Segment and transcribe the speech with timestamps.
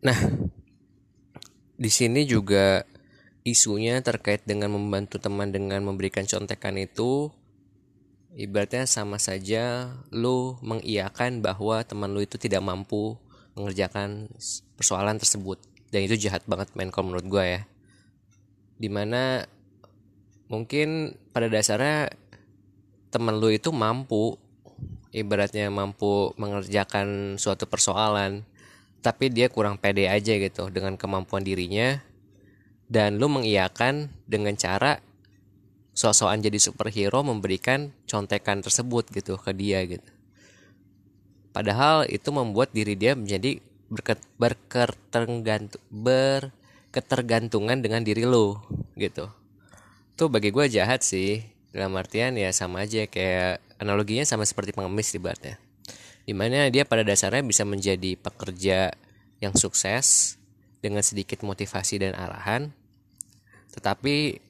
[0.00, 0.16] Nah,
[1.76, 2.88] di sini juga
[3.44, 7.28] isunya terkait dengan membantu teman dengan memberikan contekan itu
[8.36, 13.16] ibaratnya sama saja lu mengiyakan bahwa teman lu itu tidak mampu
[13.56, 14.32] mengerjakan
[14.76, 15.60] persoalan tersebut.
[15.90, 17.62] Dan itu jahat banget main kalau menurut gue ya.
[18.80, 19.44] Di mana
[20.48, 22.08] mungkin pada dasarnya
[23.12, 24.38] teman lu itu mampu
[25.10, 28.46] ibaratnya mampu mengerjakan suatu persoalan
[29.00, 32.00] tapi dia kurang pede aja gitu dengan kemampuan dirinya.
[32.90, 34.98] Dan lu mengiyakan dengan cara
[35.94, 40.10] sosokan jadi superhero memberikan contekan tersebut gitu ke dia gitu.
[41.54, 43.62] Padahal itu membuat diri dia menjadi
[44.38, 48.58] berketergantung berketergantungan dengan diri lu
[48.98, 49.30] gitu.
[50.18, 55.14] Tuh bagi gue jahat sih dalam artian ya sama aja kayak analoginya sama seperti pengemis
[55.14, 55.69] ibaratnya
[56.24, 58.92] di mana dia pada dasarnya bisa menjadi pekerja
[59.40, 60.36] yang sukses
[60.80, 62.72] dengan sedikit motivasi dan arahan.
[63.72, 64.40] Tetapi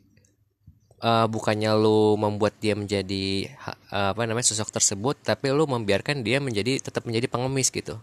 [1.02, 3.50] uh, bukannya lu membuat dia menjadi
[3.90, 7.98] uh, apa namanya sosok tersebut tapi lu membiarkan dia menjadi tetap menjadi pengemis gitu.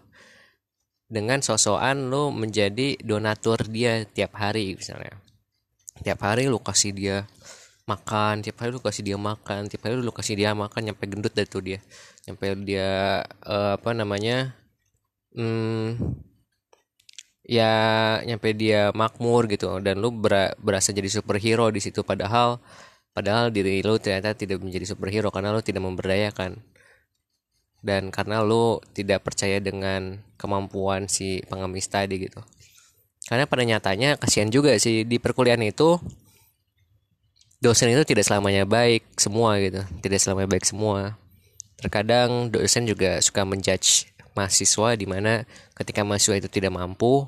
[1.07, 5.15] Dengan sosokan lu menjadi donatur dia tiap hari misalnya.
[6.03, 7.17] Tiap hari lu kasih dia
[7.87, 11.31] makan tiap hari lu kasih dia makan tiap hari lu kasih dia makan nyampe gendut
[11.31, 11.79] dari tuh dia.
[12.27, 14.51] Nyampe dia uh, apa namanya
[15.31, 15.95] hmm,
[17.47, 17.71] ya
[18.27, 19.79] nyampe dia makmur gitu.
[19.79, 22.03] Dan lu ber berasa jadi superhero di situ.
[22.03, 22.59] Padahal
[23.15, 26.59] padahal diri lu ternyata tidak menjadi superhero karena lu tidak memberdayakan.
[27.79, 32.43] Dan karena lu tidak percaya dengan kemampuan si pengemis tadi gitu.
[33.31, 35.99] Karena pada nyatanya kasihan juga sih di perkuliahan itu
[37.57, 39.81] dosen itu tidak selamanya baik semua gitu.
[40.01, 41.17] Tidak selamanya baik semua.
[41.77, 47.25] Terkadang dosen juga suka menjudge mahasiswa di mana ketika mahasiswa itu tidak mampu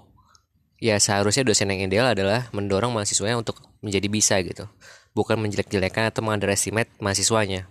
[0.78, 4.70] ya seharusnya dosen yang ideal adalah mendorong mahasiswanya untuk menjadi bisa gitu.
[5.18, 7.66] Bukan menjelek-jelekan atau mengunderestimate mahasiswanya.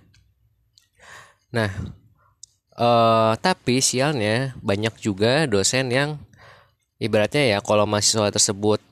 [1.54, 1.70] Nah
[2.74, 6.18] uh, tapi sialnya banyak juga dosen yang
[6.98, 8.82] ibaratnya ya kalau mahasiswa tersebut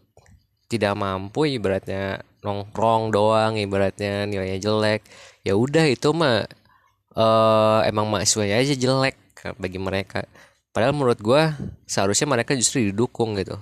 [0.66, 5.02] tidak mampu ibaratnya nongkrong doang ibaratnya nilainya jelek.
[5.42, 6.46] Ya udah itu mah
[7.18, 9.18] uh, emang mahasiswanya aja jelek
[9.58, 10.22] bagi mereka.
[10.70, 11.42] Padahal menurut gue
[11.90, 13.58] seharusnya mereka justru didukung gitu.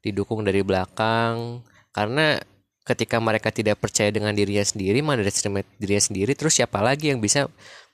[0.00, 1.60] Didukung dari belakang.
[1.92, 2.40] Karena
[2.82, 5.30] ketika mereka tidak percaya dengan dirinya sendiri mana dari
[5.78, 7.46] dirinya sendiri terus siapa lagi yang bisa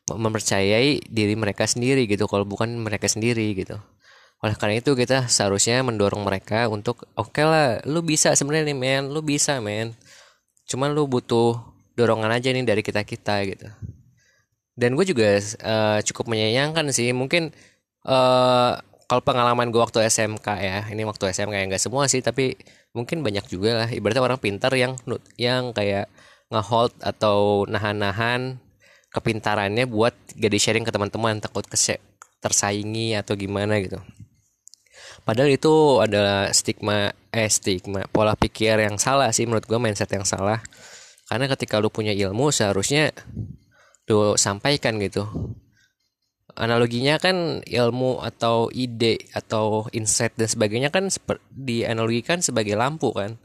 [0.09, 3.77] mempercayai diri mereka sendiri gitu kalau bukan mereka sendiri gitu.
[4.39, 8.79] Oleh karena itu kita seharusnya mendorong mereka untuk oke okay lah lu bisa sebenarnya nih
[8.79, 9.05] men.
[9.11, 9.93] Lu bisa men
[10.69, 11.57] cuman lu butuh
[11.97, 13.67] dorongan aja nih dari kita kita gitu.
[14.79, 17.11] Dan gue juga uh, cukup menyayangkan sih.
[17.11, 17.51] Mungkin
[18.07, 18.79] uh,
[19.09, 22.55] kalau pengalaman gue waktu SMK ya ini waktu SMK ya nggak semua sih tapi
[22.95, 23.89] mungkin banyak juga lah.
[23.91, 24.95] Ibaratnya orang pintar yang
[25.41, 26.07] yang kayak
[26.53, 28.61] ngehold atau nahan-nahan
[29.13, 32.01] kepintarannya buat gak di sharing ke teman-teman takut kese
[32.39, 33.99] tersaingi atau gimana gitu
[35.23, 40.25] padahal itu adalah stigma eh stigma pola pikir yang salah sih menurut gue mindset yang
[40.25, 40.61] salah.
[41.29, 43.13] Karena ketika lu punya ilmu seharusnya
[44.09, 45.29] lu sampaikan gitu.
[46.59, 51.07] Analoginya kan ilmu atau ide atau insight dan sebagainya kan
[51.53, 53.39] dianalogikan sebagai lampu kan.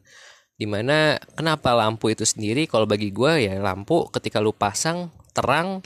[0.55, 2.65] Di mana kenapa lampu itu sendiri?
[2.65, 5.83] Kalau bagi gue ya lampu ketika lu pasang terang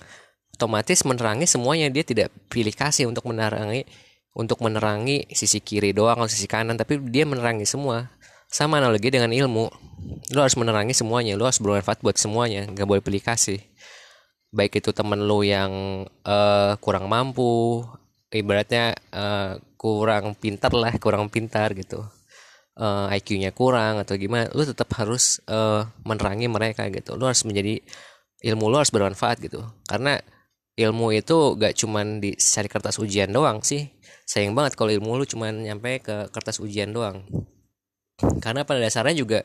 [0.54, 1.90] otomatis menerangi semuanya.
[1.90, 3.84] Dia tidak pilih kasih untuk menerangi
[4.38, 8.14] untuk menerangi sisi kiri doang atau sisi kanan tapi dia menerangi semua.
[8.48, 9.66] Sama analogi dengan ilmu.
[10.32, 13.60] Lu harus menerangi semuanya lu harus bermanfaat buat semuanya nggak boleh pilih kasih.
[14.54, 17.84] Baik itu temen lu yang uh, kurang mampu
[18.32, 22.06] ibaratnya uh, kurang pintar lah kurang pintar gitu.
[22.78, 27.18] Uh, eh, IQ-nya kurang atau gimana lu tetap harus uh, menerangi mereka gitu.
[27.18, 27.82] Lu harus menjadi
[28.46, 29.66] ilmu lu harus bermanfaat gitu.
[29.90, 30.22] Karena
[30.78, 33.97] ilmu itu gak cuman di cari kertas ujian doang sih
[34.28, 37.24] sayang banget kalau ilmu lu cuman nyampe ke kertas ujian doang.
[38.44, 39.40] Karena pada dasarnya juga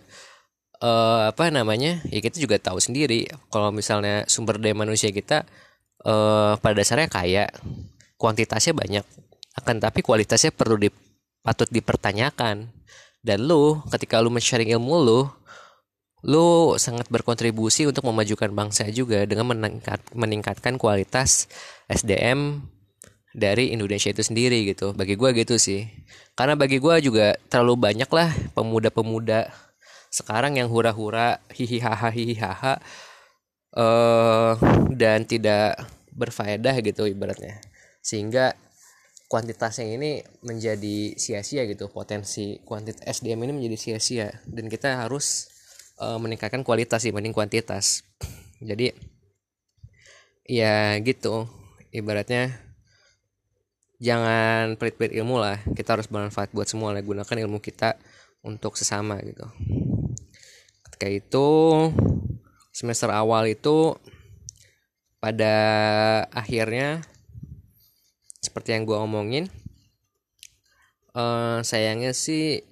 [0.83, 5.47] uh, apa namanya ya kita juga tahu sendiri kalau misalnya sumber daya manusia kita
[6.03, 7.47] uh, pada dasarnya kaya
[8.19, 9.07] kuantitasnya banyak.
[9.55, 10.91] Akan tapi kualitasnya perlu di,
[11.47, 12.67] patut dipertanyakan.
[13.23, 15.21] Dan lu ketika lu men-sharing ilmu lu
[16.23, 21.51] lu sangat berkontribusi untuk memajukan bangsa juga dengan meningkat, meningkatkan kualitas
[21.91, 22.63] SDM
[23.33, 24.93] dari Indonesia itu sendiri gitu.
[24.93, 25.89] Bagi gue gitu sih.
[26.37, 29.49] Karena bagi gue juga terlalu banyak lah pemuda-pemuda
[30.13, 32.77] sekarang yang hura-hura hihi haha hihi haha
[33.77, 34.53] uh,
[34.93, 35.81] dan tidak
[36.13, 37.61] berfaedah gitu ibaratnya.
[38.05, 38.53] Sehingga
[39.33, 41.89] kuantitasnya ini menjadi sia-sia gitu.
[41.89, 44.29] Potensi kuantitas SDM ini menjadi sia-sia.
[44.45, 45.49] Dan kita harus
[45.97, 48.05] uh, meningkatkan kualitas dibanding kuantitas.
[48.61, 48.93] Jadi
[50.45, 51.49] ya gitu.
[51.93, 52.72] Ibaratnya
[54.03, 55.63] jangan pelit-pelit ilmu lah.
[55.79, 57.01] Kita harus bermanfaat buat semua lah.
[57.07, 57.95] Gunakan ilmu kita
[58.43, 59.47] untuk sesama gitu.
[60.91, 61.49] Ketika itu
[62.75, 63.95] semester awal itu
[65.23, 65.55] pada
[66.35, 67.07] akhirnya
[68.43, 69.47] seperti yang gue omongin
[71.15, 72.67] uh, sayangnya sih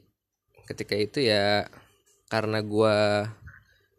[0.67, 1.71] ketika itu ya
[2.27, 2.97] karena gue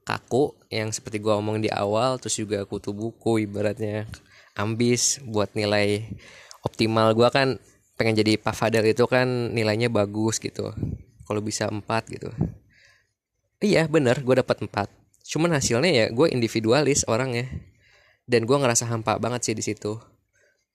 [0.04, 4.04] kaku yang seperti gue omong di awal terus juga kutu buku ibaratnya
[4.60, 6.12] ambis buat nilai
[6.66, 7.14] optimal.
[7.14, 7.58] Gue kan
[7.98, 10.74] pengen jadi Pak Fadel itu kan nilainya bagus gitu.
[11.26, 12.30] Kalau bisa empat gitu.
[13.62, 14.90] Iya bener gue dapat empat.
[15.22, 17.46] Cuman hasilnya ya gue individualis orangnya.
[18.26, 20.02] Dan gue ngerasa hampa banget sih di situ.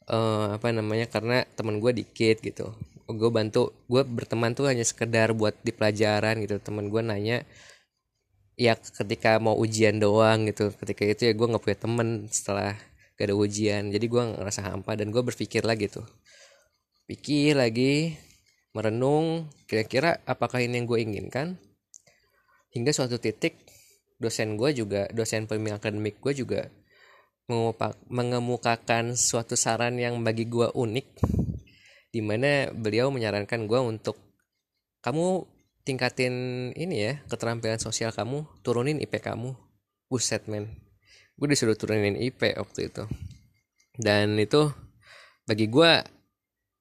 [0.06, 2.70] Uh, apa namanya karena teman gue dikit gitu.
[3.10, 6.62] Gue bantu gue berteman tuh hanya sekedar buat di pelajaran gitu.
[6.62, 7.42] Teman gue nanya
[8.56, 10.70] ya ketika mau ujian doang gitu.
[10.78, 12.78] Ketika itu ya gue nggak punya temen setelah
[13.16, 13.88] gak ada ujian.
[13.88, 16.04] Jadi gue ngerasa hampa dan gue berpikir lagi tuh.
[17.08, 18.14] Pikir lagi
[18.76, 21.56] merenung kira-kira apakah ini yang gue inginkan?
[22.76, 23.56] Hingga suatu titik
[24.20, 26.68] dosen gue juga dosen pembimbing akademik gue juga
[28.10, 31.06] mengemukakan suatu saran yang bagi gue unik
[32.10, 34.18] di mana beliau menyarankan gue untuk
[35.04, 35.46] kamu
[35.86, 36.34] tingkatin
[36.74, 39.54] ini ya keterampilan sosial kamu turunin IP kamu.
[40.06, 40.85] Buset men
[41.36, 43.04] gue disuruh turunin IP waktu itu.
[43.96, 44.72] Dan itu
[45.44, 45.92] bagi gue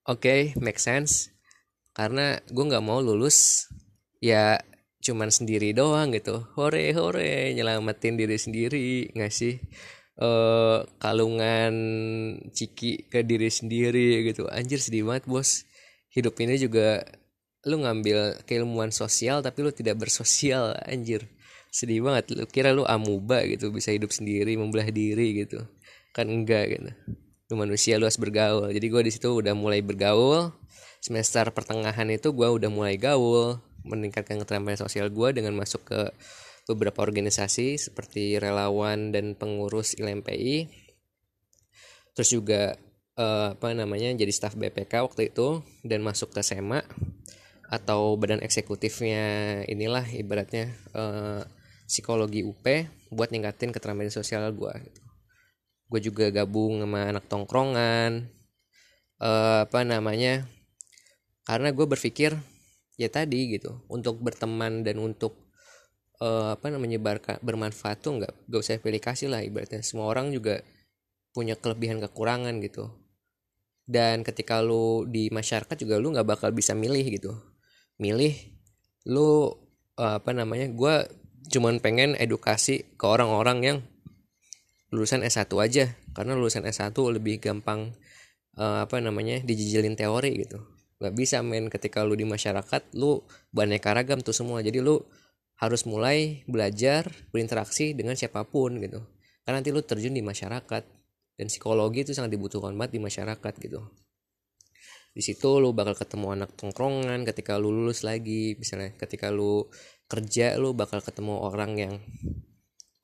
[0.08, 1.32] oke okay, make sense.
[1.96, 3.68] Karena gue nggak mau lulus
[4.24, 4.60] ya
[5.04, 6.48] cuman sendiri doang gitu.
[6.56, 9.60] Hore hore nyelamatin diri sendiri nggak sih?
[10.16, 11.76] Uh, kalungan
[12.56, 14.48] ciki ke diri sendiri gitu.
[14.48, 15.68] Anjir sedih banget bos.
[16.16, 17.04] Hidup ini juga
[17.66, 21.26] lu ngambil keilmuan sosial tapi lu tidak bersosial anjir
[21.76, 22.32] sedih banget.
[22.32, 25.60] Lu kira lu amuba gitu bisa hidup sendiri membelah diri gitu.
[26.16, 26.92] Kan enggak gitu.
[27.52, 28.72] Lu manusia lu harus bergaul.
[28.72, 30.56] Jadi gue di situ udah mulai bergaul.
[31.04, 33.60] Semester pertengahan itu gue udah mulai gaul.
[33.84, 36.02] Meningkatkan keterampilan sosial gue dengan masuk ke
[36.66, 40.86] beberapa organisasi seperti relawan dan pengurus ILMPI
[42.16, 42.74] terus juga
[43.20, 46.82] uh, apa namanya jadi staf BPK waktu itu dan masuk ke SEMA
[47.68, 51.44] atau badan eksekutifnya inilah ibaratnya uh,
[51.86, 52.66] psikologi UP
[53.14, 55.02] buat ningkatin keterampilan sosial gue gitu.
[55.86, 58.26] gue juga gabung sama anak tongkrongan
[59.22, 60.50] uh, apa namanya
[61.46, 62.34] karena gue berpikir
[62.98, 65.46] ya tadi gitu untuk berteman dan untuk
[66.24, 69.82] uh, apa namanya menyebarkan bermanfaat tuh nggak gak usah pilih kasih lah ibaratnya.
[69.84, 70.62] Semua orang juga
[71.36, 72.92] punya kelebihan kekurangan gitu.
[73.86, 77.32] Dan ketika lu di masyarakat juga lu nggak bakal bisa milih gitu.
[78.02, 78.34] Milih
[79.06, 79.52] lu
[80.00, 80.96] uh, apa namanya gue
[81.50, 83.78] cuman pengen edukasi ke orang-orang yang
[84.96, 85.86] lulusan S1 aja.
[86.16, 87.92] Karena lulusan S1 lebih gampang
[88.56, 90.64] uh, apa namanya dijijilin teori gitu.
[91.04, 93.20] Nggak bisa main ketika lu di masyarakat lu
[93.52, 94.64] beraneka ragam tuh semua.
[94.64, 95.04] Jadi lu
[95.60, 99.04] harus mulai belajar berinteraksi dengan siapa pun gitu.
[99.44, 100.84] Karena nanti lu terjun di masyarakat.
[101.36, 103.84] Dan psikologi itu sangat dibutuhkan banget di masyarakat gitu.
[105.16, 108.56] Di situ lu bakal ketemu anak tongkrongan ketika lu lulus lagi.
[108.56, 109.68] Misalnya ketika lu
[110.06, 111.94] kerja lu bakal ketemu orang yang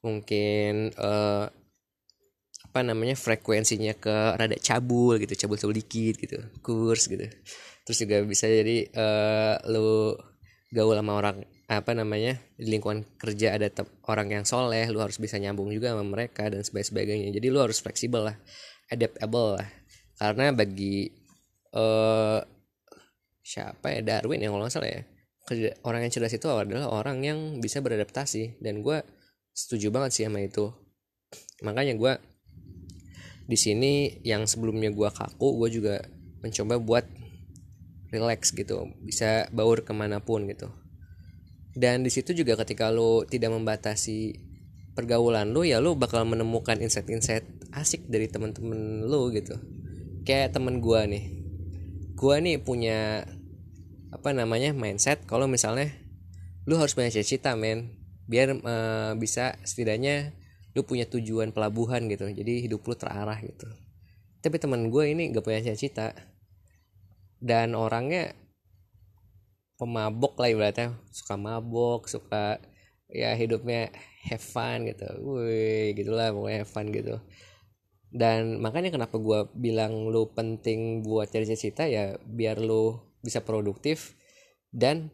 [0.01, 1.49] mungkin uh,
[2.71, 7.27] apa namanya frekuensinya ke rada cabul gitu cabul cabul dikit gitu kurs gitu.
[7.83, 10.15] Terus juga bisa jadi uh, lu
[10.71, 13.67] gaul sama orang apa namanya di lingkungan kerja ada
[14.07, 17.33] orang yang soleh lu harus bisa nyambung juga sama mereka dan sebagainya.
[17.33, 18.37] Jadi lu harus fleksibel lah
[18.87, 19.67] adaptable lah.
[20.15, 21.11] Karena bagi
[21.75, 22.39] uh,
[23.41, 25.01] siapa ya Darwin yang nggak salah ya
[25.83, 28.59] orang yang cerdas itu adalah orang yang bisa beradaptasi.
[28.63, 29.03] Dan gue
[29.51, 30.71] setuju banget sih sama itu.
[31.61, 32.13] Makanya gue
[33.45, 35.95] di sini yang sebelumnya gue kaku gue juga
[36.41, 37.05] mencoba buat
[38.11, 38.91] relax gitu.
[39.03, 40.71] Bisa baur ke mana pun gitu.
[41.71, 44.35] Dan di situ juga ketika lo tidak membatasi
[44.91, 49.55] pergaulan lo ya lo bakal menemukan insight-insight asik dari teman-teman lo gitu.
[50.27, 51.25] Kayak temen gue nih.
[52.19, 53.25] Gue nih punya
[54.11, 55.87] apa namanya mindset kalau misalnya
[56.67, 57.97] lu harus punya cita-cita men.
[58.29, 60.31] Biar uh, bisa setidaknya
[60.77, 62.29] lu punya tujuan pelabuhan gitu.
[62.31, 63.67] Jadi hidup lu terarah gitu.
[64.41, 66.15] Tapi teman gue ini gak punya cita-cita.
[67.41, 68.37] Dan orangnya
[69.75, 70.95] pemabok lah ibaratnya.
[71.09, 72.61] Suka mabok suka
[73.11, 73.91] ya hidupnya
[74.29, 75.07] have fun gitu.
[75.19, 77.19] Wih gitulah pokoknya have fun gitu.
[78.11, 84.17] Dan makanya kenapa gue bilang lu penting buat cari cita ya biar lu bisa produktif
[84.73, 85.13] dan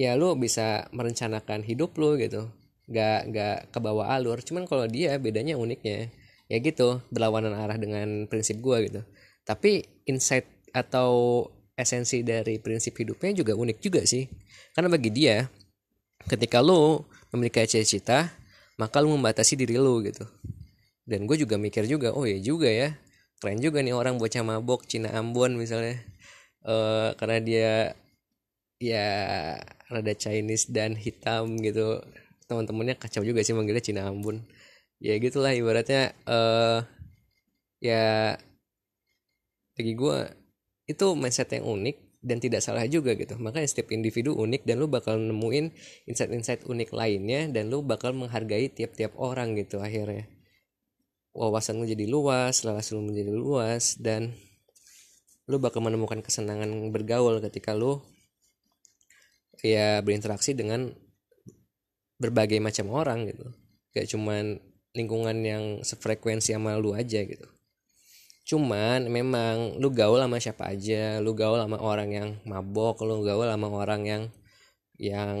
[0.00, 2.48] ya lu bisa merencanakan hidup lu gitu.
[2.90, 4.40] Gak gak ke bawah alur.
[4.40, 6.08] Cuman kalau dia bedanya uniknya.
[6.50, 9.00] Ya gitu berlawanan arah dengan prinsip gue gitu.
[9.46, 11.46] Tapi insight atau
[11.78, 14.26] esensi dari prinsip hidupnya juga unik juga sih.
[14.74, 15.46] Karena bagi dia
[16.26, 18.34] ketika lu memiliki cita-cita
[18.80, 20.26] maka lu membatasi diri lu gitu.
[21.06, 22.98] Dan gue juga mikir juga oh ya juga ya.
[23.38, 26.02] Keren juga nih orang bocah mabok Cina Ambon misalnya
[26.64, 27.72] uh, karena dia
[28.80, 29.08] ya
[29.92, 32.00] rada Chinese dan hitam gitu.
[32.48, 34.42] Teman-temannya kacau juga sih manggilnya Cina Ambon.
[35.00, 36.84] Ya gitulah ibaratnya uh,
[37.80, 38.36] ya
[39.76, 40.16] bagi gue
[40.90, 43.36] itu mindset yang unik dan tidak salah juga gitu.
[43.40, 45.72] Makanya setiap individu unik dan lu bakal nemuin
[46.04, 50.28] insight-insight unik lainnya dan lu bakal menghargai tiap-tiap orang gitu akhirnya.
[51.32, 54.34] Wawasan lu jadi luas, lalas lu menjadi luas dan
[55.50, 57.98] lu bakal menemukan kesenangan bergaul ketika lu
[59.60, 60.94] ya berinteraksi dengan
[62.22, 63.50] berbagai macam orang gitu.
[63.90, 64.62] Gak cuman
[64.94, 67.46] lingkungan yang sefrekuensi sama lu aja gitu.
[68.46, 73.46] Cuman memang lu gaul sama siapa aja, lu gaul sama orang yang mabok, lu gaul
[73.46, 74.22] sama orang yang
[75.00, 75.38] yang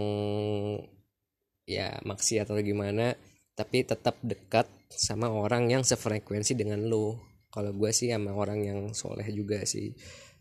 [1.68, 3.14] ya maksiat atau gimana,
[3.54, 8.80] tapi tetap dekat sama orang yang sefrekuensi dengan lo kalau gue sih sama orang yang
[8.94, 9.94] soleh juga sih.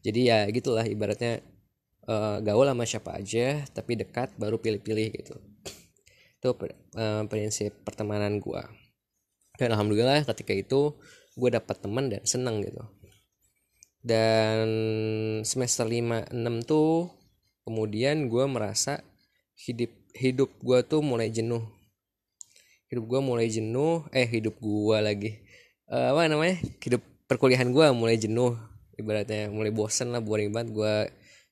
[0.05, 1.41] Jadi ya gitulah ibaratnya
[2.07, 5.35] uh, gaul sama siapa aja tapi dekat baru pilih-pilih gitu.
[6.39, 8.61] Itu uh, prinsip pertemanan gue
[9.59, 10.95] dan alhamdulillah ketika itu
[11.35, 12.79] gue dapat teman dan senang gitu.
[13.99, 14.67] Dan
[15.43, 17.11] semester 5 6 tuh
[17.67, 19.03] kemudian gue merasa
[19.59, 21.67] hidup hidup gue tuh mulai jenuh.
[22.87, 25.43] Hidup gue mulai jenuh eh hidup gue lagi
[25.89, 28.55] uh, apa namanya hidup perkuliahan gue mulai jenuh
[28.97, 30.95] ibaratnya mulai bosen lah boring banget gue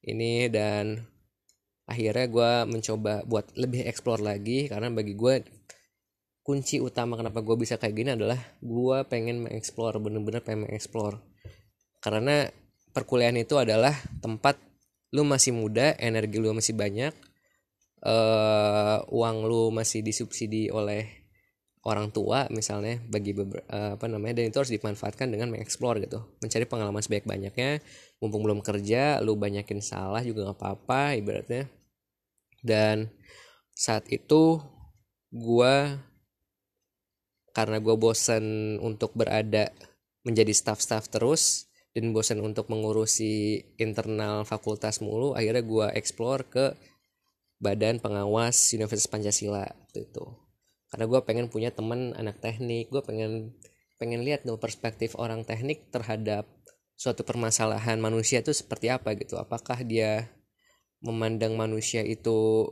[0.07, 1.01] ini dan
[1.87, 5.43] akhirnya gue mencoba buat lebih explore lagi karena bagi gue
[6.43, 11.19] kunci utama kenapa gue bisa kayak gini adalah gue pengen mengeksplor bener-bener pengen mengeksplor
[11.99, 12.47] karena
[12.95, 13.91] perkuliahan itu adalah
[14.23, 14.55] tempat
[15.11, 17.11] lu masih muda energi lu masih banyak
[18.03, 21.26] uh, uang lu masih disubsidi oleh
[21.87, 26.19] orang tua misalnya bagi beber, uh, apa namanya dan itu harus dimanfaatkan dengan mengeksplor gitu.
[26.43, 27.79] Mencari pengalaman sebanyak banyaknya
[28.19, 31.71] mumpung belum kerja lu banyakin salah juga nggak apa-apa ibaratnya.
[32.59, 33.07] Dan
[33.71, 34.59] saat itu
[35.31, 35.75] gue
[37.55, 39.71] karena gue bosan untuk berada
[40.27, 46.65] menjadi staff-staff terus dan bosan untuk mengurusi internal fakultas mulu akhirnya gue explore ke
[47.57, 49.65] badan pengawas Universitas Pancasila
[49.97, 50.46] itu
[50.91, 52.87] karena gue pengen punya teman anak teknik.
[52.87, 53.55] Gue pengen
[53.97, 56.47] pengen lihat dong perspektif orang teknik terhadap
[56.97, 59.35] suatu permasalahan manusia itu seperti apa gitu.
[59.37, 60.29] Apakah dia
[61.03, 62.69] memandang manusia itu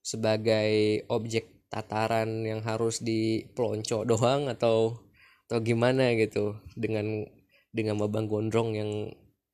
[0.00, 4.98] sebagai objek tataran yang harus dipelonco doang atau
[5.46, 7.26] atau gimana gitu dengan
[7.70, 8.90] dengan babang gondrong yang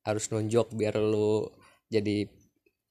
[0.05, 1.45] harus nonjok biar lu
[1.89, 2.29] jadi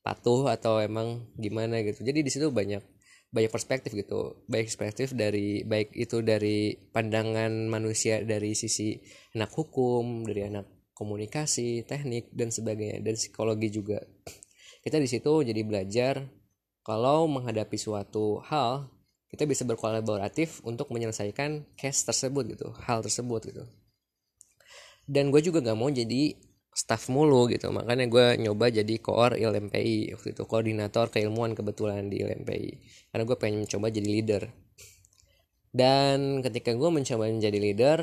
[0.03, 2.07] patuh atau emang gimana gitu.
[2.07, 2.96] Jadi di situ banyak
[3.37, 4.41] banyak perspektif gitu.
[4.49, 8.97] Baik perspektif dari baik itu dari pandangan manusia dari sisi
[9.37, 10.65] anak hukum dari anak
[10.97, 14.01] komunikasi teknik dan sebagainya dan psikologi juga.
[14.81, 16.25] Kita di situ jadi belajar
[16.81, 18.89] kalau menghadapi suatu hal
[19.29, 23.65] kita bisa berkolaboratif untuk menyelesaikan case tersebut gitu hal tersebut gitu.
[25.05, 26.35] Dan gue juga gak mau jadi
[26.77, 27.73] staff mulu gitu.
[27.73, 32.71] Makanya gue nyoba jadi koor ILMPI waktu itu koordinator keilmuan kebetulan di ILMPI
[33.09, 34.43] karena gue pengen coba jadi leader.
[35.73, 37.99] Dan ketika gue mencoba menjadi leader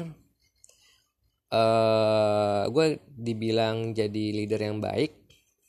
[1.53, 5.13] uh, gue dibilang jadi leader yang baik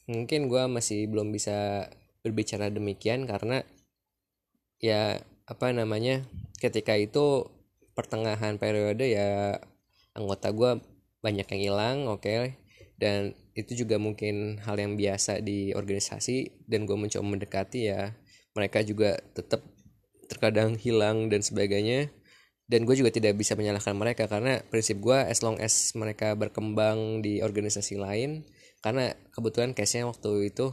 [0.09, 1.89] mungkin gue masih belum bisa
[2.25, 3.65] berbicara demikian karena
[4.81, 5.17] ya
[5.49, 6.25] apa namanya
[6.61, 7.49] ketika itu
[7.97, 9.61] pertengahan periode ya
[10.17, 10.81] anggota gue
[11.25, 12.21] banyak yang hilang oke.
[12.25, 12.64] okay
[12.95, 18.15] dan itu juga mungkin hal yang biasa di organisasi dan gue mencoba mendekati ya.
[18.55, 19.67] Mereka juga tetap
[20.31, 22.11] terkadang hilang dan sebagainya.
[22.65, 27.21] Dan gue juga tidak bisa menyalahkan mereka karena prinsip gue as long as mereka berkembang
[27.21, 28.49] di organisasi lain
[28.81, 30.73] karena kebetulan case nya waktu itu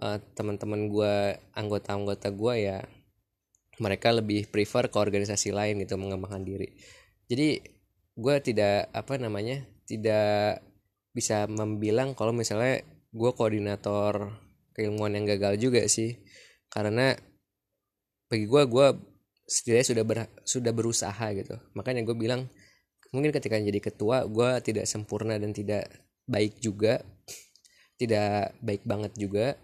[0.00, 2.80] uh, teman-teman gue anggota-anggota gue ya
[3.76, 6.72] mereka lebih prefer ke organisasi lain gitu mengembangkan diri.
[7.28, 7.60] Jadi
[8.18, 10.64] gue tidak apa namanya tidak
[11.12, 14.36] bisa membilang kalau misalnya gue koordinator
[14.76, 16.20] keilmuan yang gagal juga sih.
[16.68, 17.16] Karena
[18.28, 18.86] bagi gue gue
[19.48, 21.56] setidaknya sudah ber, sudah berusaha gitu.
[21.72, 22.46] Makanya gue bilang
[23.10, 25.88] mungkin ketika jadi ketua gue tidak sempurna dan tidak
[26.28, 27.00] baik juga
[27.98, 29.58] tidak baik banget juga.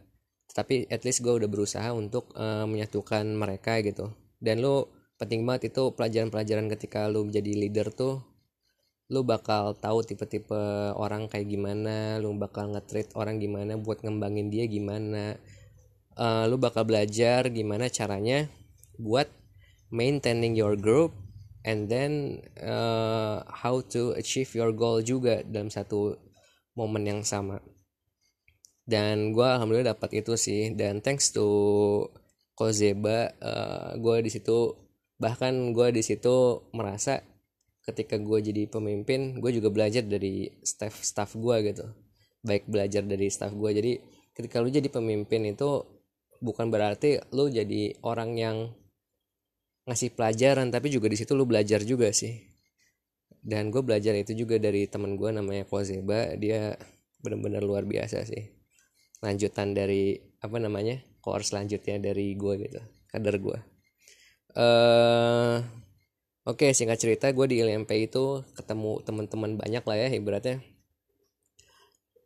[0.50, 4.12] Tapi at least gue udah berusaha untuk uh, menyatukan mereka gitu.
[4.38, 4.86] Dan lu
[5.16, 8.33] penting banget itu pelajaran-pelajaran ketika lu jadi leader tuh
[9.12, 10.56] lu bakal tahu tipe-tipe
[10.96, 15.36] orang kayak gimana lu bakal nge orang gimana buat ngembangin dia gimana.
[16.14, 18.46] Uh, lu bakal belajar gimana caranya
[18.96, 19.26] buat
[19.90, 21.10] maintaining your group
[21.66, 26.16] and then uh, how to achieve your goal juga dalam satu
[26.78, 27.58] momen yang sama.
[28.84, 30.72] Dan gue alhamdulillah dapat itu sih.
[30.76, 31.44] Dan thanks to
[32.54, 34.78] Kozeba uh, gue di situ
[35.18, 37.33] bahkan gue di situ merasa
[37.84, 41.84] ketika gue jadi pemimpin gue juga belajar dari staff staff gue gitu.
[42.44, 43.92] Baik belajar dari staff gue jadi
[44.34, 45.84] ketika lu jadi pemimpin itu
[46.42, 48.56] bukan berarti lu jadi orang yang
[49.84, 52.32] ngasih pelajaran tapi juga di situ lu belajar juga sih.
[53.44, 56.72] Dan gue belajar itu juga dari teman gue namanya Kozeba dia
[57.20, 58.48] benar-benar luar biasa sih.
[59.20, 63.58] Lanjutan dari apa namanya core selanjutnya dari gue gitu kader gue
[64.60, 65.56] uh,
[66.44, 70.60] oke singkat cerita gue di LMP itu ketemu teman-teman banyak lah ya ibaratnya.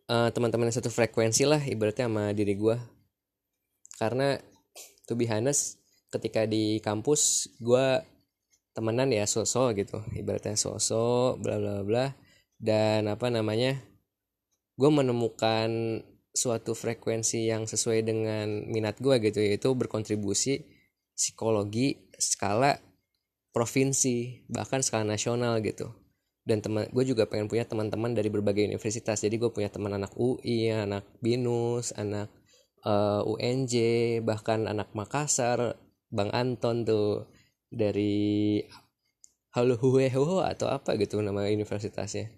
[0.09, 2.81] Uh, teman-teman satu frekuensi lah ibaratnya sama diri gue
[4.01, 4.41] karena
[5.05, 5.77] to be honest
[6.09, 8.01] ketika di kampus gue
[8.73, 9.99] temenan ya sosok gitu.
[10.15, 12.07] Ibaratnya sosok bla bla bla.
[12.59, 13.75] Dan apa namanya
[14.79, 20.63] gue menemukan suatu frekuensi yang sesuai dengan minat gue gitu yaitu berkontribusi
[21.11, 22.79] psikologi skala
[23.53, 25.93] provinsi bahkan skala nasional gitu.
[26.45, 29.21] Dan teman gue juga pengen punya teman-teman dari berbagai universitas.
[29.21, 32.33] Jadi gue punya teman anak UI anak binus anak
[32.89, 33.75] uh, eh, UNJ
[34.25, 35.77] bahkan anak Makassar
[36.09, 37.29] Bang Anton tuh
[37.69, 38.65] dari
[39.53, 42.33] Halo Hueho atau apa gitu nama universitasnya.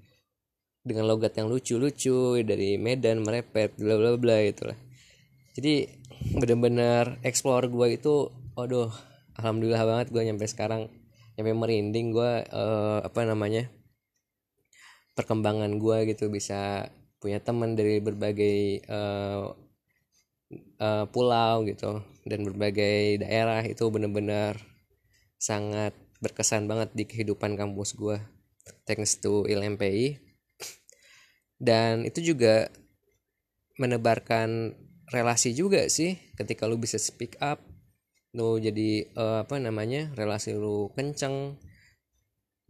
[0.81, 4.91] Dengan logat yang lucu-lucu dari Medan merepet bla bla bla itulah
[5.55, 5.91] jadi
[6.41, 8.93] bener-bener explore gue itu aduh
[9.41, 10.89] alhamdulillah banget gue nyampe sekarang
[11.41, 13.73] nyampe merinding gue uh, apa namanya
[15.17, 19.49] perkembangan gue gitu bisa punya teman dari berbagai uh,
[20.77, 24.61] uh, pulau gitu dan berbagai daerah itu bener-bener
[25.41, 28.21] sangat berkesan banget di kehidupan kampus gue
[28.85, 30.21] thanks to ILMPI
[31.57, 32.69] dan itu juga
[33.81, 34.77] menebarkan
[35.09, 37.70] relasi juga sih ketika lu bisa speak up
[38.31, 41.59] lu jadi uh, apa namanya relasi lu kenceng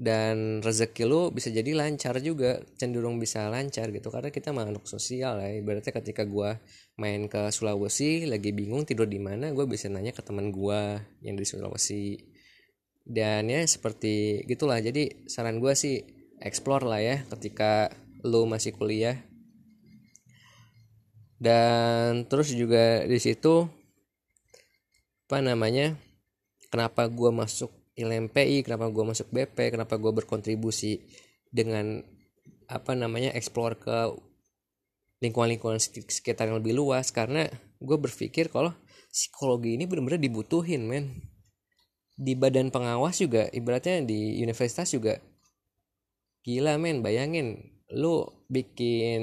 [0.00, 4.08] dan rezeki lu bisa jadi lancar juga cenderung bisa lancar gitu.
[4.08, 6.56] Karena kita makhluk sosial ya ibaratnya ketika gua
[6.96, 11.36] main ke Sulawesi lagi bingung tidur di mana gue bisa nanya ke teman gua yang
[11.36, 12.16] di Sulawesi.
[13.04, 14.80] Dan ya seperti gitulah.
[14.80, 16.00] Jadi saran gua sih
[16.40, 17.92] explore lah ya ketika
[18.24, 19.20] lu masih kuliah.
[21.36, 23.79] Dan terus juga di situ
[25.30, 25.94] apa namanya?
[26.74, 31.06] Kenapa gue masuk ILMPI kenapa gue masuk BP kenapa gue berkontribusi
[31.46, 32.02] dengan
[32.66, 34.10] apa namanya explore ke
[35.22, 37.14] lingkungan-lingkungan sekitar yang lebih luas?
[37.14, 37.46] Karena
[37.78, 38.74] gue berpikir kalau
[39.14, 41.14] psikologi ini benar-benar dibutuhin men.
[42.18, 45.22] Di badan pengawas juga ibaratnya di universitas juga
[46.42, 47.06] gila men.
[47.06, 47.54] Bayangin
[47.94, 49.22] lu bikin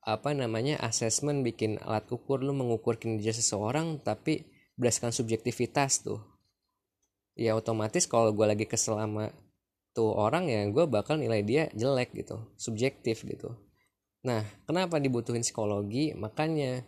[0.00, 6.22] apa namanya asesmen bikin alat ukur lu mengukur kinerja seseorang tapi berdasarkan subjektivitas tuh.
[7.34, 9.30] Ya otomatis kalau gue lagi kesel sama
[9.94, 13.54] tuh orang ya gue bakal nilai dia jelek gitu subjektif gitu.
[14.22, 16.14] Nah kenapa dibutuhin psikologi?
[16.14, 16.82] Makanya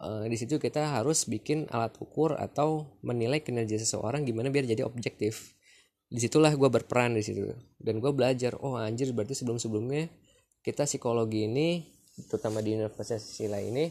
[0.00, 4.84] uh, di situ kita harus bikin alat ukur atau menilai kinerja seseorang gimana biar jadi
[4.84, 5.56] objektif.
[6.12, 7.48] Di situlah gue berperan di situ.
[7.80, 10.12] Dan gue belajar oh anjir berarti sebelum sebelumnya
[10.60, 11.88] kita psikologi ini
[12.28, 13.88] terutama di universitas sila ini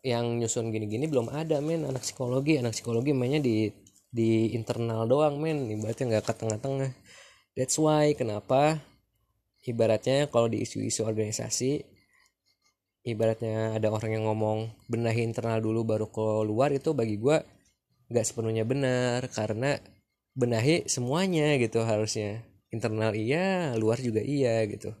[0.00, 1.84] yang nyusun gini-gini belum ada men.
[1.84, 3.68] Anak psikologi anak psikologi mainnya di
[4.10, 5.68] di internal doang men.
[5.68, 6.90] Ibaratnya nggak ke tengah-tengah.
[7.56, 8.80] That's why kenapa?
[9.60, 11.84] Ibaratnya kalau di isu-isu organisasi
[13.00, 17.40] ibaratnya ada orang yang ngomong benahi internal dulu baru keluar itu bagi gue
[18.12, 19.80] nggak sepenuhnya benar karena
[20.36, 22.44] benahi semuanya gitu harusnya.
[22.70, 24.94] Internal iya luar juga iya gitu.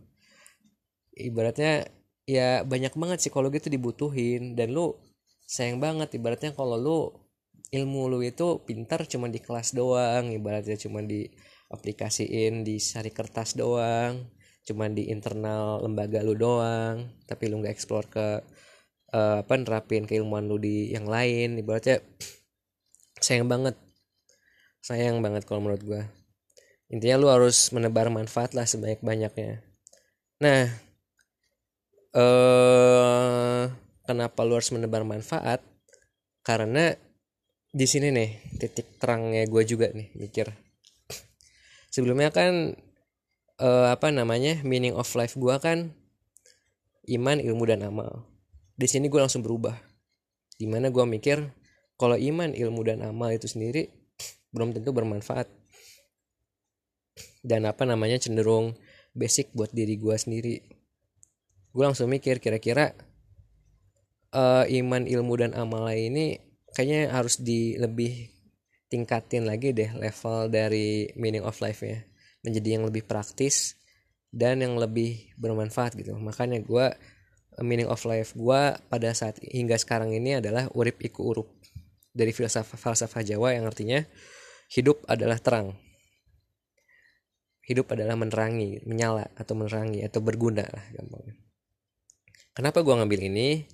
[1.14, 1.86] Ibaratnya
[2.30, 4.54] ya banyak banget psikologi itu dibutuhin.
[4.54, 4.94] Dan lu
[5.50, 6.98] sayang banget ibaratnya kalau lu
[7.74, 10.30] ilmu lu itu pintar cuma di kelas doang.
[10.30, 11.26] Ibaratnya cuma di
[11.74, 14.30] aplikasiin di sari kertas doang.
[14.62, 17.10] Cuma di internal lembaga lu doang.
[17.26, 18.26] Tapi lu nggak explore ke
[19.10, 21.58] uh, apa nerapin keilmuan lu di yang lain.
[21.58, 21.98] Ibaratnya
[23.18, 23.74] sayang banget.
[24.80, 26.02] Sayang banget kalau menurut gue
[26.90, 29.62] intinya lu harus menebar manfaat lah sebanyak banyaknya
[30.42, 30.66] nah
[32.10, 33.62] eh
[34.06, 35.62] kenapa lu harus menebar manfaat?
[36.42, 36.90] Karena
[37.70, 40.50] di sini nih titik terangnya gue juga nih mikir.
[41.94, 42.74] Sebelumnya kan
[43.62, 45.94] eh, apa namanya meaning of life gue kan
[47.06, 48.26] iman ilmu dan amal.
[48.74, 49.78] Di sini gue langsung berubah.
[50.58, 51.38] Di mana gue mikir
[51.94, 53.86] kalau iman ilmu dan amal itu sendiri
[54.50, 55.46] belum tentu bermanfaat.
[57.40, 58.74] Dan apa namanya cenderung
[59.14, 60.79] basic buat diri gue sendiri
[61.70, 62.94] gue langsung mikir kira-kira
[64.34, 66.38] uh, iman ilmu dan amal ini
[66.74, 68.30] kayaknya harus di lebih
[68.90, 72.02] tingkatin lagi deh level dari meaning of life ya.
[72.42, 73.78] Menjadi yang lebih praktis
[74.32, 76.16] dan yang lebih bermanfaat gitu.
[76.18, 76.86] Makanya gue
[77.62, 81.48] meaning of life gue pada saat hingga sekarang ini adalah urip iku urup.
[82.10, 84.02] Dari filsafah falsafah Jawa yang artinya
[84.74, 85.78] hidup adalah terang.
[87.62, 91.49] Hidup adalah menerangi menyala atau menerangi atau berguna lah gampangnya
[92.60, 93.64] kenapa gue ngambil ini?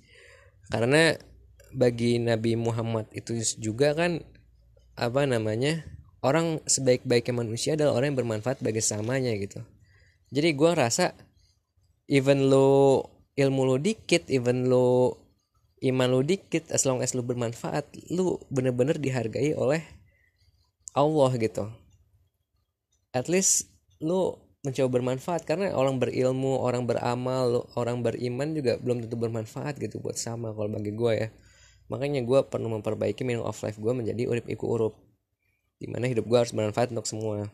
[0.71, 1.11] Karena
[1.75, 4.23] bagi Nabi Muhammad itu juga kan
[4.95, 5.83] apa namanya
[6.23, 9.59] orang sebaik-baiknya manusia adalah orang yang bermanfaat bagi samanya gitu.
[10.31, 11.11] Jadi gue rasa
[12.07, 13.03] even lo
[13.35, 15.19] ilmu lo dikit even lo
[15.83, 19.83] iman lo dikit as long as lo bermanfaat lo bener-bener dihargai oleh
[20.95, 21.67] Allah gitu.
[23.11, 23.67] At least
[23.99, 25.47] lu mencoba bermanfaat.
[25.47, 30.67] Karena orang berilmu orang beramal orang beriman juga belum tentu bermanfaat gitu buat sama kalau
[30.67, 31.27] bagi gue ya.
[31.87, 34.93] Makanya gue perlu memperbaiki meaning of life gue menjadi urip iku urup
[35.79, 37.47] di mana hidup gue harus bermanfaat untuk semua.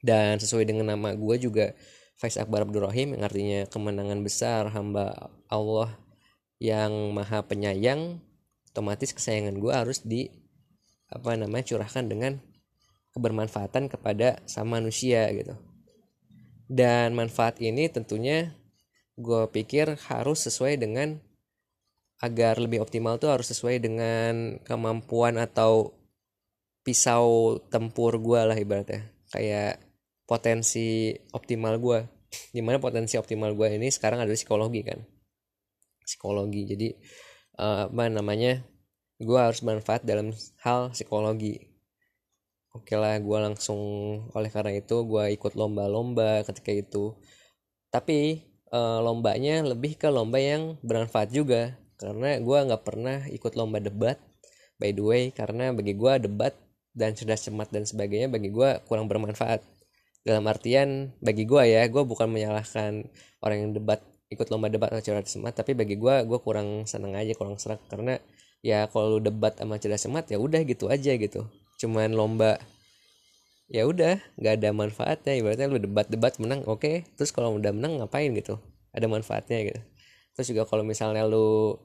[0.00, 1.74] Dan sesuai dengan nama gue juga
[2.16, 5.92] Faiz Akbar Abdul Rahim yang artinya kemenangan besar hamba Allah
[6.56, 8.24] yang maha penyayang
[8.72, 10.32] otomatis kesayangan gue harus di
[11.12, 12.40] apa namanya curahkan dengan
[13.12, 15.56] kebermanfaatan kepada sama manusia gitu
[16.66, 18.54] dan manfaat ini tentunya
[19.16, 21.16] gue pikir harus sesuai dengan
[22.20, 25.94] agar lebih optimal tuh harus sesuai dengan kemampuan atau
[26.82, 29.08] pisau tempur gue lah ibaratnya.
[29.30, 29.82] Kayak
[30.26, 31.98] potensi optimal gue
[32.52, 34.98] di mana potensi optimal gue ini sekarang adalah psikologi kan.
[36.02, 36.62] Psikologi.
[36.66, 36.88] Jadi
[37.60, 38.64] uh, apa namanya
[39.16, 40.32] gue harus manfaat dalam
[40.64, 41.75] hal psikologi
[42.76, 43.80] oke okay lah gue langsung
[44.36, 47.16] oleh karena itu gue ikut lomba-lomba ketika itu.
[47.88, 51.76] Tapi e, lombanya lebih ke lomba yang bermanfaat juga.
[51.96, 54.20] Karena gue nggak pernah ikut lomba debat
[54.76, 56.52] by the way karena bagi gue debat
[56.92, 59.64] dan cerdas cermat dan sebagainya bagi gue kurang bermanfaat.
[60.26, 63.08] Dalam artian bagi gue ya gue bukan menyalahkan
[63.40, 67.16] orang yang debat ikut lomba debat atau cerdas cermat tapi bagi gue gue kurang seneng
[67.16, 67.80] aja kurang serak.
[67.88, 68.20] Karena
[68.60, 71.48] ya kalau debat sama cerdas cermat ya udah gitu aja gitu
[71.80, 72.60] cuman lomba.
[73.66, 75.32] Ya udah nggak ada manfaatnya.
[75.36, 76.80] Ibaratnya lu debat-debat menang oke.
[76.82, 76.96] Okay.
[77.18, 78.58] terus kalau udah menang ngapain gitu?
[78.94, 79.80] Ada manfaatnya gitu.
[80.36, 81.76] Terus juga kalau misalnya lu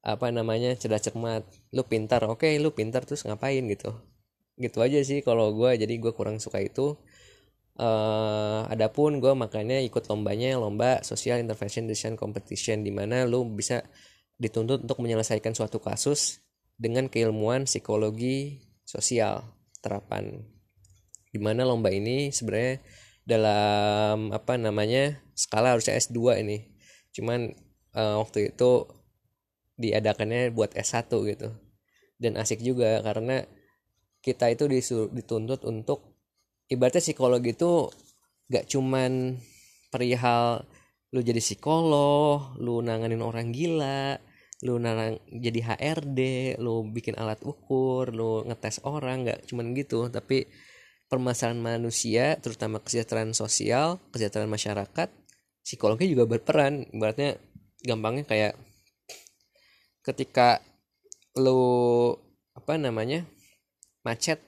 [0.00, 1.44] apa namanya cerdas cermat
[1.76, 3.94] lu pintar oke okay, lu pintar terus ngapain gitu?
[4.58, 6.96] Gitu aja sih kalau gue jadi gue kurang suka itu.
[7.80, 13.80] Uh, adapun gue makanya ikut lombanya lomba social intervention decision competition di mana lu bisa
[14.36, 16.44] dituntut untuk menyelesaikan suatu kasus
[16.76, 19.46] dengan keilmuan psikologi sosial
[19.78, 20.42] terapan.
[21.30, 22.82] Di mana lomba ini sebenarnya
[23.22, 26.58] dalam apa namanya skala harusnya S2 ini.
[27.14, 27.54] Cuman
[27.94, 28.90] uh, waktu itu
[29.78, 31.48] diadakannya buat S1 gitu.
[32.18, 33.46] Dan asik juga karena
[34.20, 36.18] kita itu disur, dituntut untuk
[36.68, 37.88] ibaratnya psikologi itu
[38.50, 39.40] gak cuman
[39.88, 40.66] perihal
[41.10, 44.20] lu jadi psikolog lu nanganin orang gila
[44.60, 46.20] lu narang jadi HRD
[46.60, 50.12] lu bikin alat ukur lu ngetes orang nggak cuman gitu.
[50.12, 50.44] Tapi
[51.08, 55.08] permasalahan manusia terutama kesejahteraan sosial kesejahteraan masyarakat
[55.64, 56.84] psikologi juga berperan.
[56.92, 57.40] Ibaratnya
[57.84, 58.54] gampangnya kayak
[60.04, 60.60] ketika
[61.40, 62.12] lu
[62.52, 63.24] apa namanya
[64.04, 64.42] macet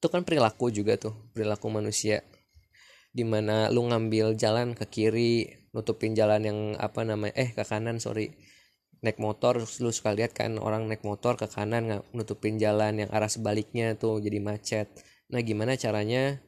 [0.00, 2.22] itu kan perilaku juga tuh perilaku manusia.
[3.10, 7.98] Di mana lu ngambil jalan ke kiri nutupin jalan yang apa namanya eh ke kanan
[7.98, 8.30] sorry
[9.00, 13.10] naik motor lu suka lihat kan orang naik motor ke kanan nggak nutupin jalan yang
[13.12, 14.88] arah sebaliknya tuh jadi macet.
[15.32, 16.40] Nah gimana caranya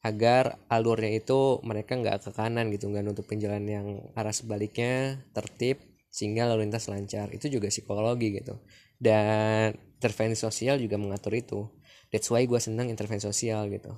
[0.00, 5.82] agar alurnya itu mereka nggak ke kanan gitu nggak nutupin jalan yang arah sebaliknya tertib
[6.14, 7.30] sehingga lalu lintas lancar.
[7.34, 8.62] Itu juga psikologi gitu.
[9.00, 11.66] Dan intervensi sosial juga mengatur itu.
[12.14, 13.94] That's why gue senang intervensi sosial gitu.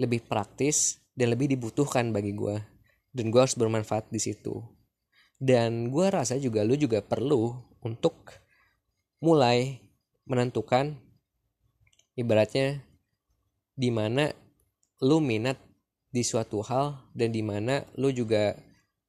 [0.00, 2.56] Lebih praktis dan lebih dibutuhkan bagi gue
[3.12, 4.79] dan gue harus bermanfaat di situ
[5.40, 8.36] dan gue rasa juga lu juga perlu untuk
[9.24, 9.80] mulai
[10.28, 11.00] menentukan
[12.14, 12.84] ibaratnya
[13.72, 14.28] di mana
[15.00, 15.56] lu minat
[16.12, 18.52] di suatu hal dan di mana lu juga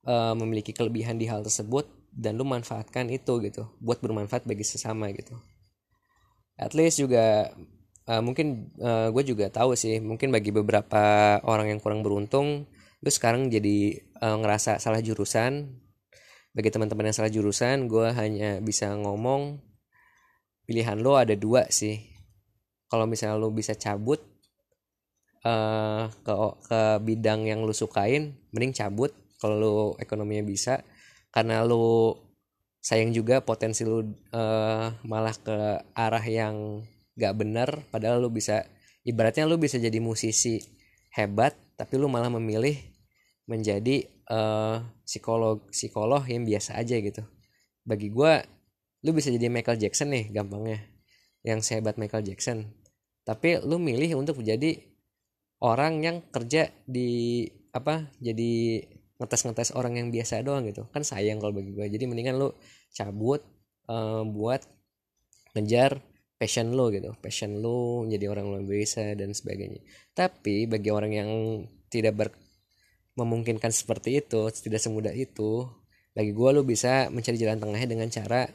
[0.08, 1.84] uh, memiliki kelebihan di hal tersebut
[2.16, 5.36] dan lu manfaatkan itu gitu buat bermanfaat bagi sesama gitu.
[6.56, 7.52] At least juga
[8.08, 13.10] uh, mungkin uh, gue juga tahu sih mungkin bagi beberapa orang yang kurang beruntung lu
[13.10, 15.82] sekarang jadi uh, ngerasa salah jurusan
[16.52, 19.64] bagi teman-teman yang salah jurusan gue hanya bisa ngomong
[20.68, 22.00] pilihan lo ada dua sih.
[22.92, 24.20] Kalau misalnya lo bisa cabut
[25.48, 26.34] uh, ke
[26.68, 30.84] ke bidang yang lu sukain mending cabut kalau lu ekonominya bisa.
[31.32, 32.12] Karena lu
[32.84, 34.04] sayang juga potensi lu
[34.36, 35.58] uh, malah ke
[35.96, 36.84] arah yang
[37.16, 38.66] gak benar padahal lu bisa
[39.06, 40.58] ibaratnya lu bisa jadi musisi
[41.14, 42.74] hebat tapi lu malah memilih
[43.46, 47.22] menjadi uh, psikolog psikolog yang biasa aja gitu.
[47.84, 48.34] Bagi gue
[49.04, 50.80] lu bisa jadi Michael Jackson nih gampangnya.
[51.44, 52.72] Yang sehebat Michael Jackson.
[53.28, 54.78] Tapi lu milih untuk menjadi
[55.62, 58.84] orang yang kerja di apa jadi
[59.22, 60.90] ngetes-ngetes orang yang biasa doang gitu.
[60.90, 62.50] Kan sayang kalau bagi gue jadi mendingan lu
[62.94, 63.46] cabut
[63.86, 64.66] um, buat
[65.54, 66.02] ngejar
[66.42, 67.14] passion lo gitu.
[67.22, 69.86] Passion lo menjadi orang luar biasa dan sebagainya.
[70.18, 71.30] Tapi bagi orang yang
[71.94, 72.30] tidak ber
[73.16, 75.68] memungkinkan seperti itu tidak semudah itu.
[76.12, 78.48] Bagi gue lo bisa mencari jalan tengahnya dengan cara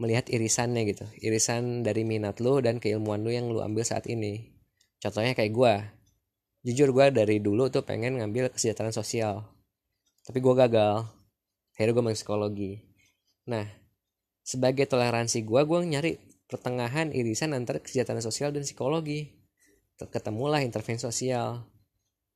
[0.00, 1.04] melihat irisannya gitu.
[1.20, 4.52] Irisan dari minat lo dan keilmuan lo yang lo ambil saat ini.
[5.00, 5.74] Contohnya kayak gue
[6.60, 9.48] jujur gue dari dulu tuh pengen ngambil kesejahteraan sosial.
[10.24, 11.08] Tapi gue gagal.
[11.76, 12.72] Akhirnya gue masuk psikologi.
[13.48, 13.64] Nah
[14.44, 16.12] sebagai toleransi gue gue nyari
[16.48, 19.40] pertengahan irisan antara kesejahteraan sosial dan psikologi.
[20.00, 21.79] Ketemulah intervensi sosial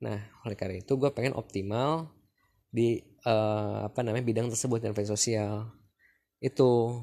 [0.03, 2.11] nah oleh karena itu gue pengen optimal
[2.75, 5.71] di uh, apa namanya bidang tersebut intervensi sosial.
[6.43, 7.01] Itu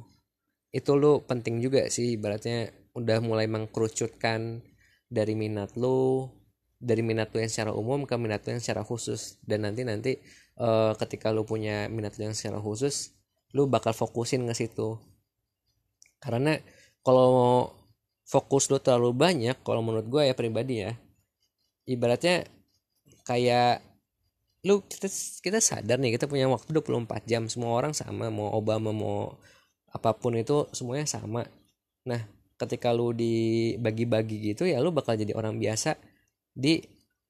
[0.73, 4.61] itu lu penting juga sih ibaratnya udah mulai mengkerucutkan
[5.09, 6.29] dari minat lu
[6.77, 9.41] dari minat lu yang secara umum ke minat lu yang secara khusus.
[9.41, 10.13] Dan nanti nanti
[10.61, 13.17] uh, ketika lu punya minat lu yang secara khusus
[13.57, 15.01] lu bakal fokusin ke situ.
[16.21, 16.57] Karena
[17.01, 17.69] kalau
[18.29, 20.95] fokus lu terlalu banyak kalau menurut gue ya pribadi ya
[21.85, 22.47] ibaratnya
[23.27, 23.83] kayak
[24.63, 25.11] lu kita
[25.43, 29.35] kita sadar nih kita punya waktu 24 jam semua orang sama mau Obama mau
[29.91, 31.47] apa pun itu semuanya sama.
[32.07, 32.23] Nah
[32.59, 35.99] ketika lu dibagi-bagi gitu ya lu bakal jadi orang biasa
[36.55, 36.79] di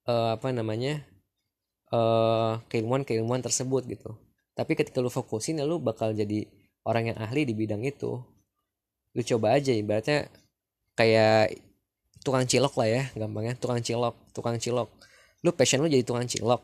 [0.04, 1.00] uh, apa namanya
[1.88, 4.12] uh, keilmuan-keilmuan tersebut gitu.
[4.52, 6.44] Tapi ketika lu fokusin ya lu bakal jadi
[6.84, 8.20] orang yang ahli di bidang itu.
[9.12, 10.28] Lu coba aja ibaratnya
[10.96, 11.56] kayak
[12.22, 14.88] tukang cilok lah ya gampangnya tukang cilok tukang cilok
[15.42, 16.62] lu passion lu jadi tukang cilok.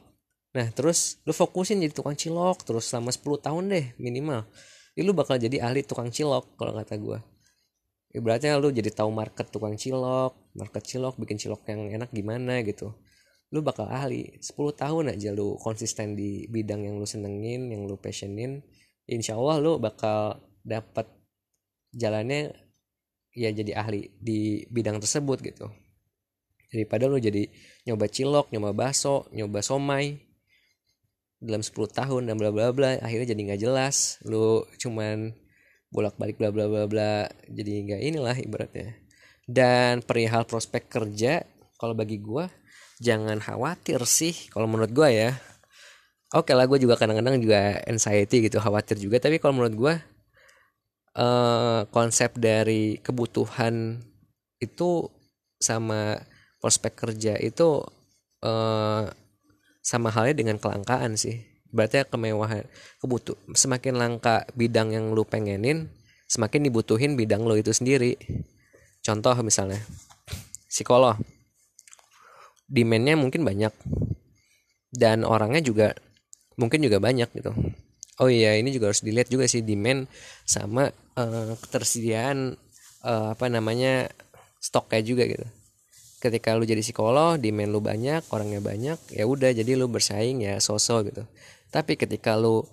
[0.54, 4.46] Nah terus lu fokusin jadi tukang cilok terus selama 10 tahun deh minimal.
[4.98, 7.18] Ya, lu bakal jadi ahli tukang cilok kalau kata gue
[8.08, 12.94] ibaratnya lu jadi tahu market tukang cilok market cilok bikin cilok yang enak gimana gitu.
[13.48, 14.40] Lu bakal ahli.
[14.40, 18.60] 10 tahun aja lu konsisten di bidang yang lu senengin yang lu passionin
[19.08, 21.08] insya Allah lu bakal dapat
[21.96, 22.52] jalannya
[23.32, 25.72] ya jadi ahli di bidang tersebut gitu
[26.68, 27.48] daripada lu jadi
[27.88, 30.28] nyoba cilok nyoba baso nyoba somai
[31.38, 34.18] dalam 10 tahun dan bla bla bla akhirnya jadi nggak jelas.
[34.26, 35.33] Lu cuman
[35.88, 38.98] bolak-balik bla bla bla bla jadi nggak inilah ibaratnya.
[39.48, 41.46] Dan perihal prospek kerja
[41.78, 42.44] kalau bagi gue
[42.98, 45.31] jangan khawatir sih kalau menurut gue ya.
[46.35, 49.16] Oke lah gue juga kadang-kadang juga anxiety gitu khawatir juga.
[49.16, 49.94] Tapi kalau menurut gue
[51.16, 54.02] uh, konsep dari kebutuhan
[54.61, 55.09] itu
[55.57, 56.18] sama
[56.58, 57.82] prospek kerja itu
[58.42, 59.04] uh,
[59.82, 61.42] sama halnya dengan kelangkaan sih.
[61.68, 62.64] Berarti kemewahan
[63.00, 65.92] kebutuh semakin langka bidang yang lu pengenin
[66.28, 68.16] semakin dibutuhin bidang lo itu sendiri.
[69.04, 69.80] Contoh misalnya
[70.68, 71.16] psikolog.
[72.68, 73.72] Demandnya mungkin banyak.
[74.92, 75.96] Dan orangnya juga
[76.56, 77.52] mungkin juga banyak gitu.
[78.18, 80.10] Oh iya ini juga harus dilihat juga sih demand
[80.42, 82.58] sama uh, ketersediaan
[83.06, 84.10] uh, apa namanya
[84.58, 85.46] stoknya juga gitu
[86.18, 90.59] ketika lu jadi psikolog demand lu banyak orangnya banyak ya udah jadi lu bersaing ya
[90.59, 91.22] sosok gitu.
[91.70, 92.66] Tapi ketika lu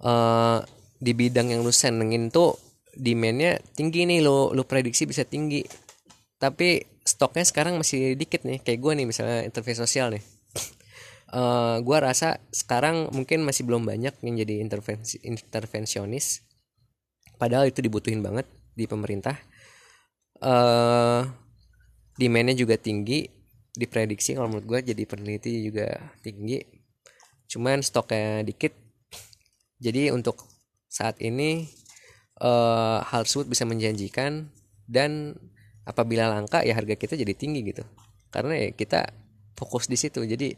[0.00, 0.58] uh,
[0.98, 2.56] di bidang yang lu senengin tuh
[2.96, 5.60] demandnya tinggi nih lu lu prediksi bisa tinggi.
[6.40, 10.24] Tapi stoknya sekarang masih dikit nih kayak gue nih misalnya intervensi sosial nih.
[11.28, 16.40] Uh, eh, gue rasa sekarang mungkin masih belum banyak yang jadi intervensi intervensionis.
[17.36, 19.36] Padahal itu dibutuhin banget di pemerintah.
[20.40, 21.43] Uh,
[22.14, 23.26] demandnya juga tinggi
[23.74, 26.62] diprediksi kalau menurut gue jadi peneliti juga tinggi.
[27.50, 28.72] Cuman stoknya dikit.
[29.82, 30.46] Jadi untuk
[30.86, 31.66] saat ini
[32.38, 34.48] uh, hal tersebut bisa menjanjikan
[34.86, 35.34] dan
[35.84, 37.82] apabila langka ya harga kita jadi tinggi gitu.
[38.30, 39.10] Karena ya kita
[39.58, 40.22] fokus di situ.
[40.22, 40.54] Jadi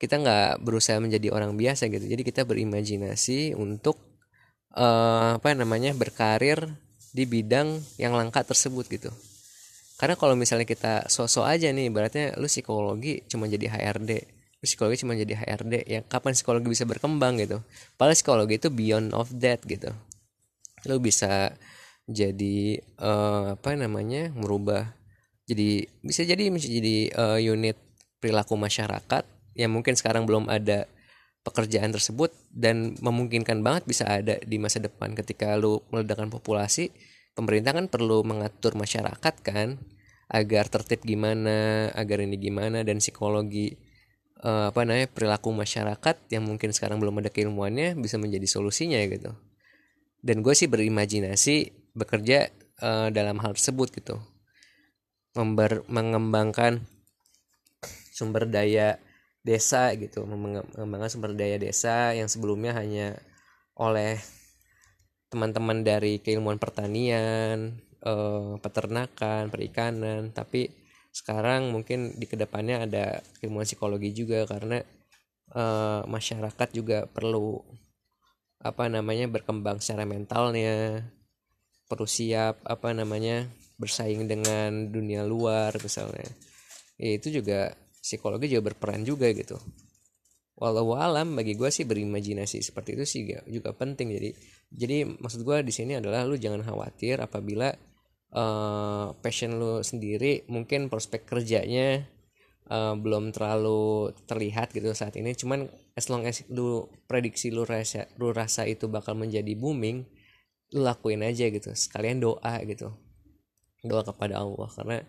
[0.00, 2.08] kita nggak berusaha menjadi orang biasa gitu.
[2.08, 4.00] Jadi kita berimajinasi untuk
[4.72, 6.72] uh, apa namanya berkarir
[7.12, 9.12] di bidang yang langka tersebut gitu
[10.00, 14.96] karena kalau misalnya kita sosok aja nih beratnya lu psikologi cuma jadi HRD lu psikologi
[15.00, 17.64] cuma jadi HRD ya kapan psikologi bisa berkembang gitu?
[17.96, 19.88] Padahal psikologi itu beyond of that gitu.
[20.84, 21.56] Lu bisa
[22.04, 24.92] jadi uh, apa namanya merubah
[25.48, 27.80] jadi bisa jadi menjadi uh, unit
[28.20, 29.24] perilaku masyarakat
[29.56, 30.84] yang mungkin sekarang belum ada
[31.40, 36.92] pekerjaan tersebut dan memungkinkan banget bisa ada di masa depan ketika lu meledakkan populasi
[37.34, 39.78] pemerintah kan perlu mengatur masyarakat kan
[40.30, 43.74] agar tertib gimana agar ini gimana dan psikologi
[44.46, 49.34] uh, apa namanya perilaku masyarakat yang mungkin sekarang belum ada keilmuannya bisa menjadi solusinya gitu.
[50.20, 52.52] Dan gue sih berimajinasi bekerja
[52.84, 54.20] uh, dalam hal tersebut gitu.
[55.34, 56.84] Member, mengembangkan
[58.10, 59.00] sumber daya
[59.40, 63.16] desa gitu mengembangkan sumber daya desa yang sebelumnya hanya
[63.72, 64.20] oleh
[65.30, 70.34] teman-teman dari keilmuan pertanian eh, peternakan perikanan.
[70.34, 70.68] Tapi
[71.10, 74.82] sekarang mungkin di ke depannya ada ilmuwan psikologi juga karena
[75.54, 77.62] eh, masyarakat juga perlu
[78.60, 81.06] apa namanya berkembang secara mentalnya.
[81.86, 86.28] Perlu siap apa namanya bersaing dengan dunia luar misalnya.
[87.00, 89.56] Ya, itu juga psikologi juga berperan juga gitu
[90.60, 94.12] walau alam bagi gue sih berimajinasi seperti itu sih juga penting.
[94.12, 94.30] Jadi
[94.70, 97.72] jadi maksud gue di sini adalah lu jangan khawatir apabila
[98.36, 102.04] uh, passion lu sendiri mungkin prospek kerjanya
[102.68, 105.32] uh, belum terlalu terlihat gitu saat ini.
[105.32, 105.64] Cuman
[105.96, 110.04] as long as lu prediksi lu rasa lu rasa itu bakal menjadi booming
[110.76, 111.72] lu lakuin aja gitu.
[111.72, 112.92] Sekalian doa gitu.
[113.80, 115.00] Doa kepada Allah karena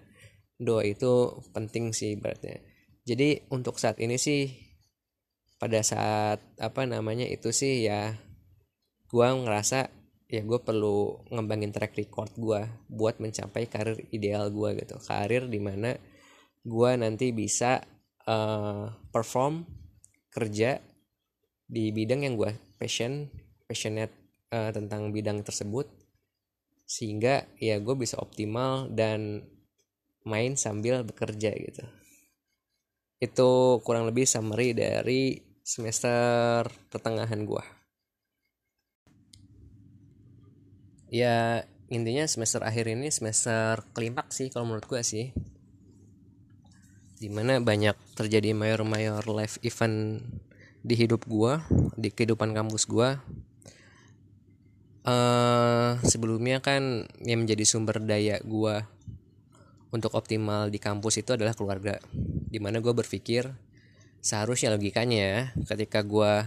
[0.55, 2.61] doa itu penting sih berarti
[3.01, 4.70] jadi untuk saat ini sih
[5.61, 8.17] pada saat apa namanya itu sih ya
[9.13, 9.93] gue ngerasa
[10.31, 14.97] ya gue perlu ngembangin track record gue buat mencapai karir ideal gue gitu.
[15.03, 15.93] Karir di mana
[16.65, 17.77] gue nanti bisa
[18.25, 19.67] uh, perform
[20.33, 20.81] kerja
[21.67, 23.27] di bidang yang gue passion
[23.69, 24.15] passionate
[24.55, 25.85] uh, tentang bidang tersebut
[26.87, 29.43] sehingga ya gue bisa optimal dan
[30.23, 31.85] main sambil bekerja gitu.
[33.21, 37.63] Itu kurang lebih summary dari semester pertengahan gua.
[41.11, 45.35] Ya intinya semester akhir ini semester klimaks sih kalau menurut gua sih.
[47.21, 50.25] Di mana banyak terjadi mayor-mayor live event
[50.81, 51.61] di hidup gua
[51.97, 53.21] di kehidupan kampus gua.
[55.01, 58.85] Uh, sebelumnya kan yang menjadi sumber daya gua
[59.91, 61.99] untuk optimal di kampus itu adalah keluarga.
[62.51, 63.51] Di mana gue berpikir
[64.21, 66.45] seharusnya logikanya ketika gue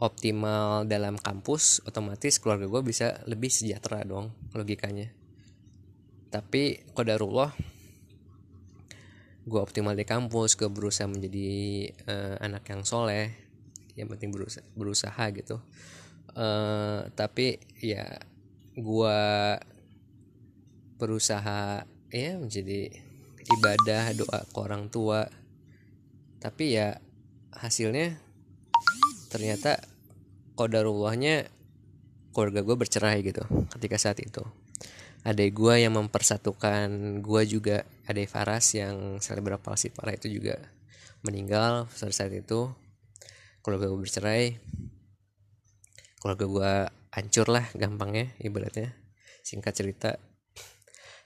[0.00, 5.12] optimal dalam kampus otomatis keluarga gue bisa lebih sejahtera dong logikanya.
[6.32, 7.52] Tapi kodarullah
[9.48, 11.48] gue optimal di kampus gue berusaha menjadi
[12.08, 13.32] uh, anak yang soleh
[13.98, 15.60] yang penting berusaha, berusaha gitu.
[16.38, 18.06] Uh, tapi ya
[18.78, 19.20] gue
[20.98, 21.82] berusaha
[22.14, 22.94] ya menjadi
[23.58, 25.26] ibadah doa ke orang tua
[26.38, 26.98] tapi ya
[27.54, 28.14] hasilnya
[29.28, 29.82] ternyata
[30.54, 31.50] kodarullahnya
[32.32, 33.42] keluarga gue bercerai gitu
[33.74, 34.42] ketika saat itu.
[35.26, 40.56] Ada gue yang mempersatukan gue juga ada Faras yang selebgram palsi parah itu juga
[41.26, 42.70] meninggal saat saat itu.
[43.60, 44.44] Keluarga gue bercerai.
[46.22, 46.72] Keluarga gue
[47.18, 48.94] hancur lah gampangnya ibaratnya.
[49.42, 50.10] Singkat cerita.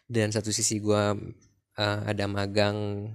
[0.08, 1.04] Dan satu sisi gue
[1.76, 3.12] uh, ada magang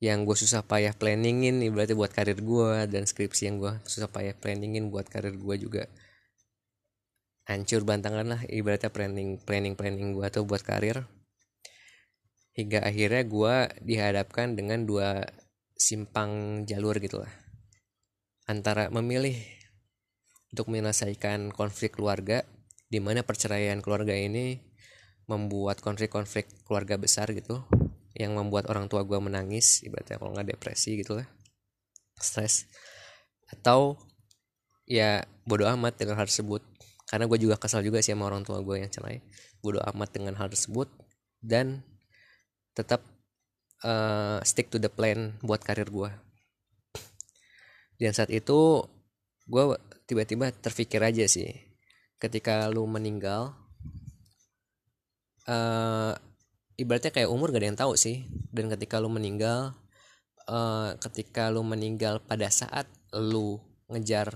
[0.00, 4.32] yang gue susah payah planningin berarti buat karir gue dan skripsi yang gue susah payah
[4.32, 5.84] planningin buat karir gue juga.
[7.44, 11.04] Hancur bantangan lah ibaratnya planning planning planning gue tuh buat karir.
[12.56, 15.20] Hingga akhirnya gue dihadapkan dengan dua
[15.76, 17.32] simpang jalur gitu lah.
[18.48, 19.36] Antara memilih
[20.48, 22.42] untuk menyelesaikan konflik keluarga
[22.88, 24.58] di mana perceraian keluarga ini
[25.28, 27.62] membuat konflik-konflik keluarga besar gitu
[28.14, 31.26] yang membuat orang tua gue menangis ibaratnya kalau nggak depresi gitu lah
[32.20, 32.68] stres.
[33.48, 33.96] Atau
[34.84, 36.60] ya bodoh amat dengan hal tersebut.
[37.08, 39.24] Karena gue juga kesal juga sih sama orang tua gue yang cerai.
[39.64, 40.86] Bodoh amat dengan hal tersebut
[41.40, 41.82] dan
[42.76, 43.02] tetap
[43.82, 46.10] uh, stick to the plan buat karir gue
[48.00, 48.80] dan saat itu
[49.44, 49.64] gue
[50.08, 51.52] tiba-tiba terpikir aja sih.
[52.16, 53.52] Ketika lu meninggal
[55.44, 56.16] uh,
[56.80, 58.24] ibaratnya kayak umur gak ada yang tahu sih.
[58.48, 59.76] Dan ketika lu meninggal
[60.48, 63.60] uh, ketika lu meninggal pada saat lu
[63.92, 64.32] ngejar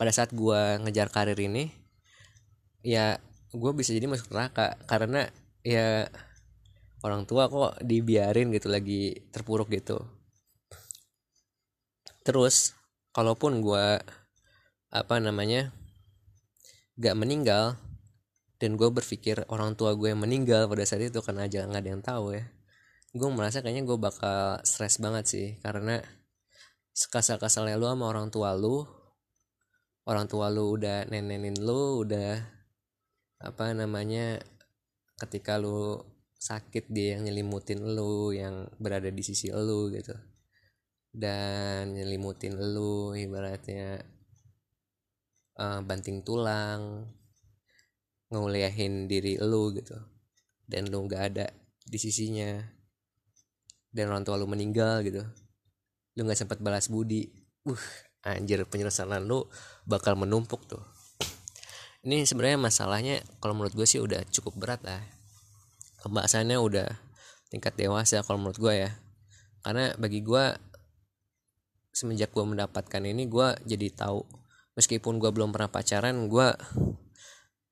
[0.00, 1.72] pada saat gua ngejar karir ini
[2.80, 3.20] ya
[3.52, 4.80] gue bisa jadi masuk neraka.
[4.88, 5.28] Karena
[5.60, 6.08] ya
[7.04, 10.00] orang tua kok dibiarin gitu lagi terpuruk gitu.
[12.26, 12.74] Terus
[13.14, 14.02] kalaupun gue
[14.90, 15.74] apa namanya
[16.96, 17.76] gak meninggal
[18.56, 21.90] dan gue berpikir orang tua gue yang meninggal pada saat itu karena aja nggak ada
[21.92, 22.44] yang tahu ya.
[23.12, 26.00] Gue merasa kayaknya gue bakal stres banget sih karena
[26.96, 28.88] sekasar-kasarnya lu sama orang tua lu
[30.08, 32.40] orang tua lu udah nenenin lu udah
[33.44, 34.40] apa namanya
[35.20, 36.00] ketika lu
[36.40, 40.16] sakit dia yang nyelimutin lu yang berada di sisi lu gitu.
[41.16, 44.04] Dan nyelimutin lu ibaratnya
[45.56, 47.08] uh, banting tulang
[48.30, 49.96] nguliahin diri lu gitu.
[50.66, 51.46] Dan lu nggak ada
[51.82, 52.58] di sisinya.
[53.90, 55.22] Dan orang tua lu meninggal gitu.
[56.18, 57.26] Lu nggak sempat balas budi.
[57.66, 59.46] Uh anjir penyesalan lu
[59.86, 60.82] bakal menumpuk tuh.
[62.02, 65.02] Ini sebenarnya masalahnya kalau menurut gue sih udah cukup berat lah.
[66.02, 66.86] Pembahasannya udah
[67.50, 68.90] tingkat dewasa kalau menurut gue ya.
[69.62, 70.54] Karena bagi gue
[71.94, 74.22] semenjak gue mendapatkan ini gue jadi tahu.
[74.78, 76.48] Meskipun gue belum pernah pacaran gue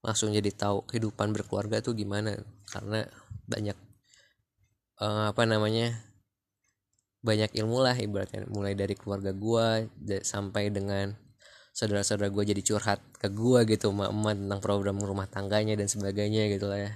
[0.05, 2.37] langsung jadi tahu kehidupan berkeluarga tuh gimana.
[2.69, 3.09] Karena
[3.49, 3.77] banyak
[5.01, 5.97] uh, apa namanya
[7.25, 8.45] banyak ilmu lah ibaratnya.
[8.53, 9.89] Mulai dari keluarga gue
[10.21, 11.17] sampai dengan
[11.73, 16.69] saudara-saudara gue jadi curhat ke gue gitu emak-emak tentang program rumah tangganya dan sebagainya gitu
[16.69, 16.93] lah ya.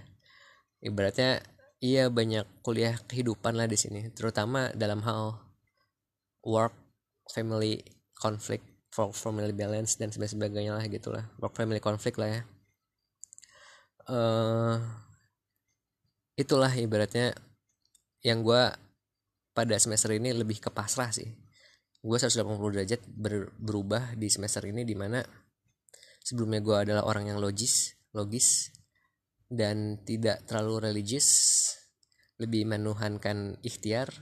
[0.85, 1.41] Ibaratnya
[1.81, 4.13] iya banyak kuliah kehidupan lah di sini.
[4.13, 5.41] Terutama dalam hal
[6.45, 6.77] work
[7.33, 7.81] family
[8.15, 8.65] conflict
[9.15, 12.43] family balance dan sebagainya lah gitulah work family conflict lah ya
[14.09, 14.77] uh,
[16.35, 17.37] itulah ibaratnya
[18.25, 18.63] yang gue
[19.53, 21.29] pada semester ini lebih ke pasrah sih.
[21.99, 25.23] Gue 180 derajat ber, berubah di semester ini di mana
[26.23, 28.71] sebelumnya gue adalah orang yang logis logis
[29.49, 31.29] dan tidak terlalu religius
[32.39, 34.13] lebih menuhankan ikhtiar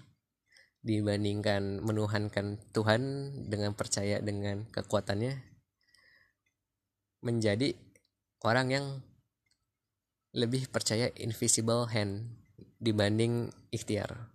[0.86, 3.02] dibandingkan menuhankan Tuhan
[3.50, 5.34] dengan percaya dengan kekuatannya
[7.26, 7.74] menjadi
[8.46, 8.86] orang yang
[10.36, 12.36] lebih percaya invisible hand
[12.76, 14.28] dibanding ikhtiar.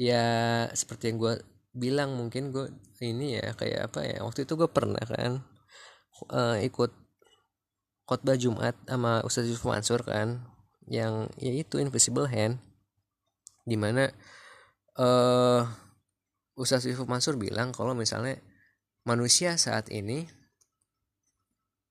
[0.00, 0.24] Ya
[0.72, 1.34] seperti yang gue
[1.76, 2.72] bilang mungkin gue
[3.04, 5.44] ini ya kayak apa ya waktu itu gue pernah kan
[6.32, 6.88] uh, ikut
[8.08, 10.40] khotbah Jumat sama Ustadz Yusuf Mansur kan
[10.88, 12.56] yang yaitu invisible hand
[13.68, 14.08] di mana
[14.96, 15.68] uh,
[16.56, 18.40] Ustadz Yusuf Mansur bilang kalau misalnya
[19.04, 20.24] manusia saat ini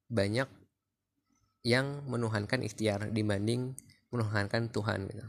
[0.09, 0.49] banyak
[1.66, 3.74] yang menuhankan ikhtiar dibanding
[4.13, 5.26] menuhankan Tuhan gitu.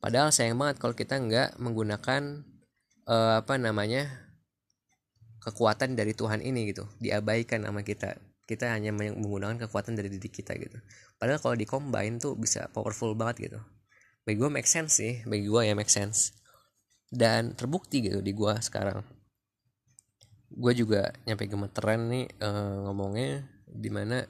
[0.00, 2.40] Padahal sayang banget kalau kita nggak menggunakan
[3.04, 4.08] uh, apa namanya
[5.44, 8.16] kekuatan dari Tuhan ini gitu, diabaikan sama kita.
[8.48, 10.80] Kita hanya menggunakan kekuatan dari diri kita gitu.
[11.20, 13.60] Padahal kalau di combine tuh bisa powerful banget gitu.
[14.24, 16.32] Bagi gue make sense sih, bagi gue ya make sense.
[17.12, 19.04] Dan terbukti gitu di gue sekarang.
[20.50, 24.24] Gue juga nyampe gemeteran nih uh, ngomongnya di mana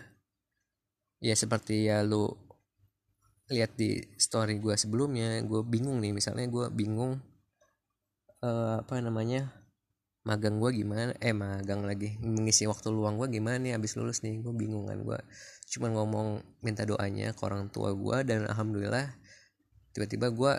[1.21, 2.33] ya seperti ya lu
[3.51, 6.17] lihat di story gue sebelumnya gue bingung nih.
[6.17, 7.21] Misalnya gue bingung
[8.41, 9.53] uh, apa namanya
[10.21, 14.41] magang gue gimana eh magang lagi mengisi waktu luang gue gimana nih abis lulus nih.
[14.41, 15.19] Gue bingung kan gue
[15.71, 19.07] cuma ngomong minta doanya ke orang tua gue dan alhamdulillah
[19.95, 20.53] tiba-tiba gue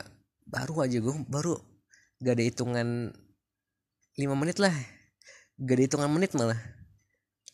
[0.48, 1.56] baru aja gue baru
[2.22, 2.88] gak ada hitungan
[4.20, 4.76] 5 menit lah.
[5.64, 6.60] Gak ada hitungan menit malah.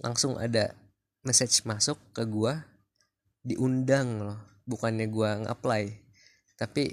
[0.02, 0.74] Langsung ada
[1.22, 2.77] message masuk ke gue
[3.44, 5.84] diundang loh bukannya gue nge-apply
[6.58, 6.84] tapi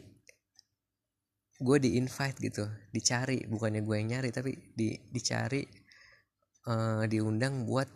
[1.55, 5.63] gue di invite gitu dicari bukannya gue yang nyari tapi di dicari
[6.69, 7.87] uh, diundang buat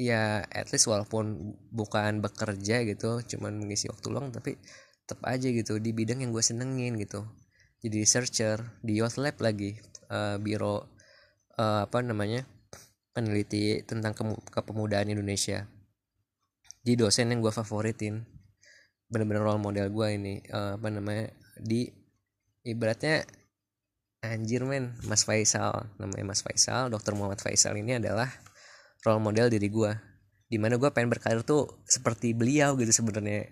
[0.00, 4.56] ya at least walaupun bukan bekerja gitu cuman mengisi waktu luang tapi
[5.10, 7.26] tetap aja gitu di bidang yang gue senengin gitu.
[7.82, 9.74] Jadi researcher di youth lab lagi
[10.06, 10.86] uh, biro
[11.58, 12.46] uh, apa namanya
[13.10, 14.14] peneliti tentang
[14.54, 15.66] kepemudaan Indonesia
[16.80, 18.24] di dosen yang gue favoritin
[19.10, 21.28] bener-bener role model gue ini uh, apa namanya
[21.58, 21.90] di
[22.64, 23.26] ibaratnya
[24.20, 25.88] anjir men Mas Faisal.
[25.96, 28.28] Namanya Mas Faisal Dokter Muhammad Faisal ini adalah
[29.04, 29.92] role model diri gue
[30.50, 33.48] di mana gue pengen berkarir tuh seperti beliau gitu sebenarnya.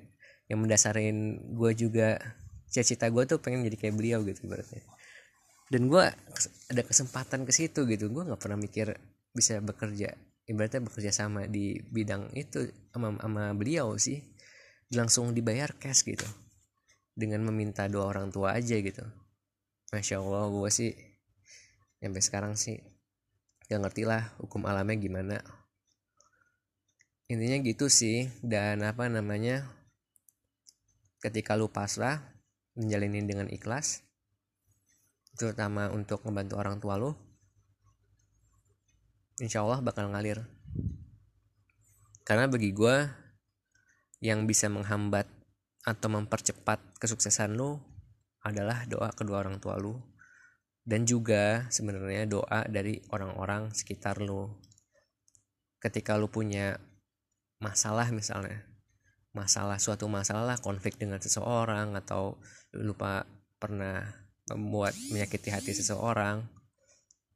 [0.49, 1.17] Yang mendasarin
[1.57, 2.17] gue juga
[2.69, 4.85] cita-cita gue tuh pengen jadi kayak beliau gitu ibaratnya.
[5.69, 6.05] Dan gue
[6.73, 8.09] ada kesempatan ke situ gitu.
[8.09, 8.97] Gue nggak pernah mikir
[9.33, 10.17] bisa bekerja
[10.49, 14.25] ibaratnya bekerja sama di bidang itu sama, sama beliau sih
[14.97, 16.25] langsung dibayar cash gitu.
[17.13, 19.05] Dengan meminta doa orang tua aja gitu.
[19.93, 20.93] Masya allah gue sih
[22.01, 22.81] sampai sekarang sih
[23.69, 25.37] gak ngerti lah hukum alamnya gimana.
[27.29, 29.69] Intinya gitu sih dan apa namanya
[31.21, 32.25] ketika lu pasrah
[32.79, 34.07] menjalani dengan ikhlas
[35.37, 37.13] terutama untuk membantu orang tua lu
[39.39, 40.43] insya Allah bakal ngalir.
[42.27, 43.09] Karena bagi gue
[44.21, 45.25] yang bisa menghambat
[45.87, 47.79] atau mempercepat kesuksesan lu
[48.45, 49.97] adalah doa kedua orang tua lu.
[50.89, 54.49] Dan juga sebenarnya doa dari orang-orang sekitar lu.
[55.79, 56.81] Ketika lu punya
[57.61, 58.65] masalah misalnya
[59.37, 62.41] masalah suatu masalah konflik dengan seseorang atau
[62.75, 63.23] lupa
[63.61, 64.03] pernah
[64.49, 66.43] membuat menyakiti hati seseorang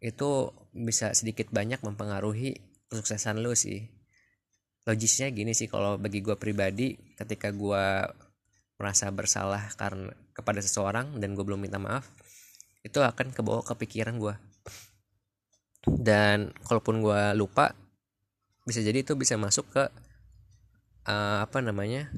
[0.03, 2.59] itu bisa sedikit banyak mempengaruhi
[2.91, 3.87] kesuksesan lu sih.
[4.83, 7.85] Logisnya gini sih kalau bagi gue pribadi ketika gue
[8.83, 12.11] merasa bersalah karena kepada seseorang dan gue belum minta maaf
[12.83, 14.35] itu akan kebawa ke pikiran gue
[16.03, 17.79] dan kalaupun gue lupa
[18.67, 19.85] bisa jadi itu bisa masuk ke
[21.07, 22.11] uh, apa namanya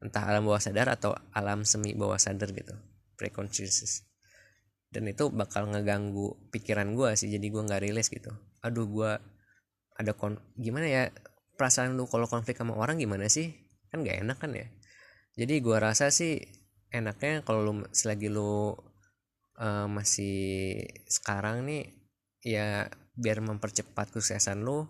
[0.00, 2.72] entah alam bawah sadar atau alam semi bawah sadar gitu
[3.16, 4.04] preconscious
[4.94, 8.30] dan itu bakal ngeganggu pikiran gue sih jadi gue nggak rilis gitu.
[8.62, 9.10] Aduh gue
[9.98, 11.02] ada kon gimana ya
[11.58, 13.50] perasaan lu kalau konflik sama orang gimana sih?
[13.90, 14.66] Kan gak enak kan ya?
[15.34, 16.38] Jadi gue rasa sih
[16.94, 18.70] enaknya kalau lu selagi lu
[19.58, 20.78] uh, masih
[21.10, 21.90] sekarang nih
[22.46, 22.86] ya
[23.18, 24.86] biar mempercepat kesuksesan lu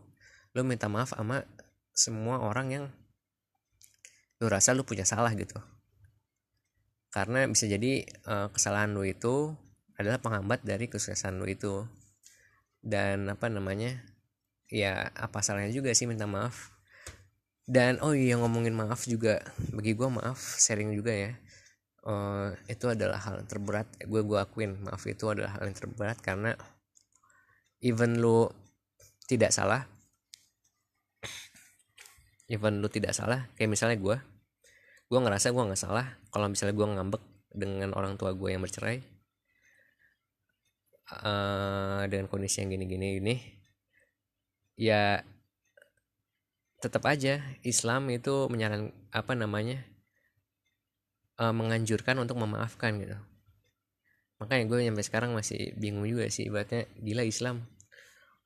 [0.53, 1.49] lu minta maaf sama
[1.97, 2.85] semua orang yang
[4.41, 5.57] lu rasa lu punya salah gitu.
[7.09, 9.57] Karena bisa jadi uh, kesalahan lu itu
[9.99, 11.87] adalah penghambat dari kesuksesan lu itu.
[12.85, 13.97] Dan apa namanya
[14.69, 16.75] ya apa salahnya juga sih minta maaf.
[17.65, 19.41] Dan oh iya ngomongin maaf juga.
[19.73, 21.33] Bagi gue maaf sharing juga ya.
[22.05, 23.89] Uh, itu adalah hal yang terberat.
[24.05, 26.53] Gue gue akuin maaf itu adalah hal yang terberat karena
[27.81, 28.49] even lu
[29.25, 29.89] tidak salah
[32.53, 34.17] even lu tidak salah kayak misalnya gue
[35.09, 36.07] gue ngerasa gue nggak salah.
[36.33, 37.23] Kalau misalnya gue ngambek
[37.55, 39.14] dengan orang tua gue yang bercerai
[41.13, 43.35] uh, dengan kondisi yang gini-gini ini
[44.81, 45.21] ya
[46.81, 49.81] tetap aja Islam itu menyaran apa namanya
[51.41, 53.17] uh, menganjurkan untuk memaafkan gitu.
[54.43, 57.65] Makanya gue sampai sekarang masih bingung juga sih ibaratnya gila Islam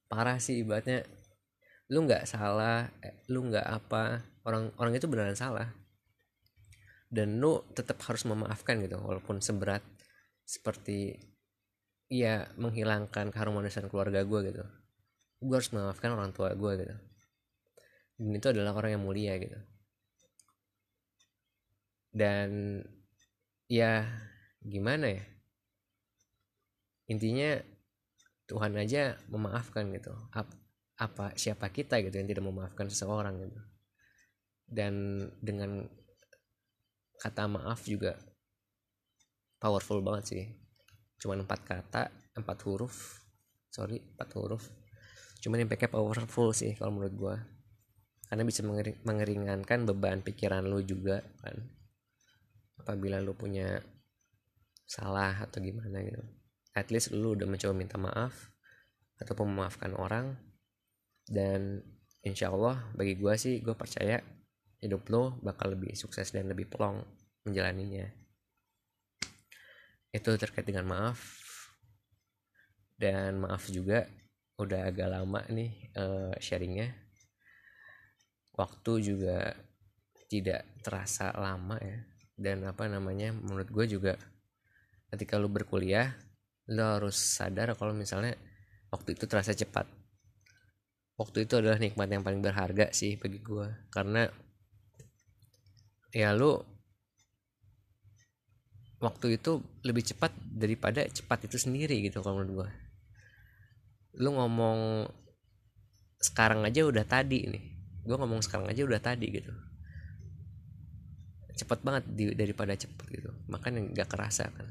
[0.09, 1.05] parah sih ibaratnya
[1.93, 5.69] lu nggak salah eh, lu nggak apa orang orang itu beneran salah.
[7.09, 9.81] Dan lu tetap harus memaafkan gitu walaupun seberat
[10.45, 11.17] seperti
[12.09, 14.65] ya menghilangkan keharmonisan keluarga gue gitu.
[15.45, 16.97] Gue harus memaafkan orang tua gue gitu.
[18.19, 19.61] Dan itu adalah orang yang mulia gitu.
[22.11, 22.81] Dan
[23.69, 24.09] ya
[24.65, 25.25] gimana ya?
[27.09, 27.61] Intinya
[28.49, 30.11] Tuhan aja memaafkan gitu.
[30.99, 33.61] Apa siapa kita gitu yang tidak memaafkan seseorang gitu.
[34.69, 35.87] Dan dengan
[37.21, 38.17] kata maaf juga
[39.59, 40.47] powerful banget sih
[41.19, 42.03] cuman empat kata
[42.39, 43.23] empat huruf.
[43.69, 44.65] Sorry empat huruf.
[45.39, 47.37] Cuman impactnya powerful sih kalau menurut gue
[48.29, 48.61] karena bisa
[49.07, 51.57] mengeringankan beban pikiran lu juga kan.
[52.79, 53.81] Apabila lu punya
[54.89, 56.23] salah atau gimana gitu.
[56.73, 58.55] At least lu udah mencoba minta maaf
[59.19, 60.37] ataupun memaafkan orang.
[61.29, 61.83] Dan
[62.25, 64.21] insya Allah bagi gue sih gue percaya
[64.79, 67.03] hidup lo bakal lebih sukses dan lebih pelong
[67.43, 68.07] menjalaninya
[70.13, 71.19] itu terkait dengan maaf.
[72.99, 74.05] Dan maaf juga
[74.59, 76.91] udah agak lama nih uh, sharingnya.
[78.59, 79.55] Waktu juga
[80.27, 81.99] tidak terasa lama ya.
[82.39, 84.15] Dan apa namanya menurut gue juga
[85.09, 86.13] ketika lo berkuliah
[86.69, 88.37] lo harus sadar kalau misalnya
[88.93, 89.89] waktu itu terasa cepat.
[91.19, 94.31] Waktu itu adalah nikmat yang paling berharga sih bagi gue karena
[96.15, 96.78] ya lu
[98.99, 102.71] waktu itu lebih cepat daripada cepat itu sendiri gitu kalau menurut gue
[104.19, 105.07] lu ngomong
[106.19, 107.65] sekarang aja udah tadi nih.
[108.03, 109.55] Gue ngomong sekarang aja udah tadi gitu.
[111.55, 113.31] Cepat banget di, daripada cepat gitu.
[113.47, 114.67] Makanya nggak kerasa kan.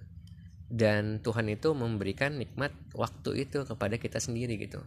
[0.68, 4.84] Dan Tuhan itu memberikan nikmat waktu itu kepada kita sendiri gitu.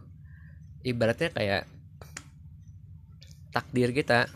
[0.85, 1.65] Ibaratnya kayak
[3.49, 4.29] takdir kita.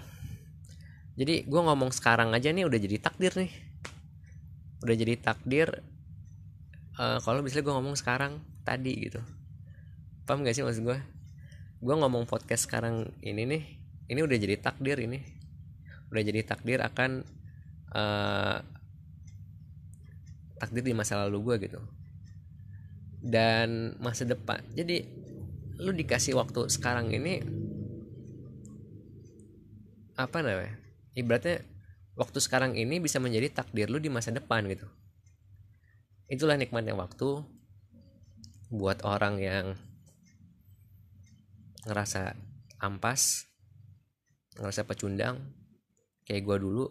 [1.15, 3.64] Jadi gue ngomong sekarang aja nih udah jadi takdir nih
[4.85, 5.67] udah jadi takdir
[7.01, 9.21] uh, kalau misalnya gue ngomong sekarang tadi gitu.
[10.29, 10.99] Paham gak sih maksud gue
[11.81, 13.63] gue ngomong podcast sekarang ini nih
[14.13, 15.19] ini udah jadi takdir ini.
[16.13, 17.25] Udah jadi takdir akan
[17.97, 18.61] uh,
[20.61, 21.81] takdir di masa lalu gue gitu.
[23.25, 25.01] Dan masa depan jadi
[25.81, 27.41] lu dikasih waktu sekarang ini
[30.15, 30.79] apa namanya
[31.19, 31.59] ibaratnya
[32.15, 34.87] waktu sekarang ini bisa menjadi takdir lu di masa depan gitu.
[36.31, 37.43] Itulah nikmatnya waktu
[38.73, 39.65] buat orang yang
[41.85, 42.33] ngerasa
[42.81, 43.45] ampas
[44.57, 45.37] ngerasa pecundang
[46.25, 46.85] kayak gue dulu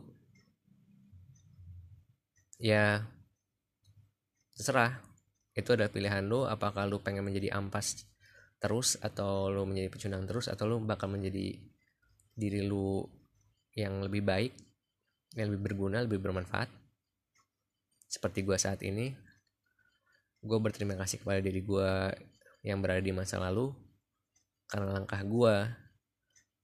[2.61, 3.03] ya
[4.55, 5.03] terserah.
[5.55, 8.07] Itu ada pilihan lu apakah lu pengen menjadi ampas
[8.59, 11.59] terus atau lu menjadi pecundang terus atau lu bakal menjadi
[12.35, 13.07] diri lu
[13.75, 14.53] yang lebih baik
[15.35, 16.71] yang lebih berguna lebih bermanfaat.
[18.07, 19.11] Seperti gue saat ini
[20.45, 21.91] gue berterima kasih kepada diri gue
[22.65, 23.73] yang berada di masa lalu
[24.69, 25.55] karena langkah gue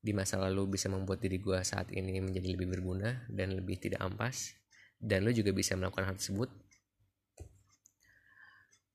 [0.00, 4.00] di masa lalu bisa membuat diri gue saat ini menjadi lebih berguna dan lebih tidak
[4.00, 4.56] ampas
[5.00, 6.48] dan lo juga bisa melakukan hal tersebut.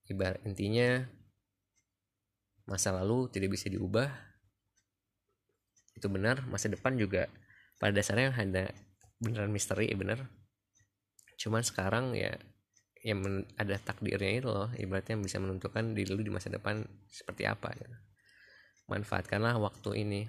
[0.06, 1.02] Ibarat intinya
[2.70, 4.10] masa lalu tidak bisa diubah.
[5.98, 7.26] Itu benar masa depan juga
[7.82, 8.70] pada dasarnya ada
[9.20, 10.28] beneran misteri ya bener.
[11.40, 12.36] Cuman sekarang ya
[13.06, 13.22] yang
[13.62, 17.90] ada takdirnya itu loh ibaratnya bisa menentukan diri lu di masa depan seperti apa ya.
[18.86, 20.22] manfaatkanlah waktu ini.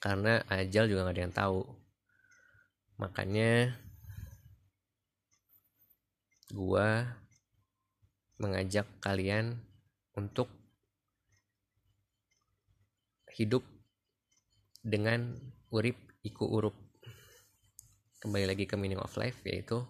[0.00, 1.60] Karena ajal juga gak ada yang tahu.
[3.00, 3.76] Makanya
[6.52, 7.16] gua
[8.40, 9.60] mengajak kalian
[10.16, 10.48] untuk
[13.36, 13.64] hidup
[14.84, 15.36] dengan
[15.72, 16.76] urip iku urup
[18.20, 19.80] kembali lagi ke meaning of life yaitu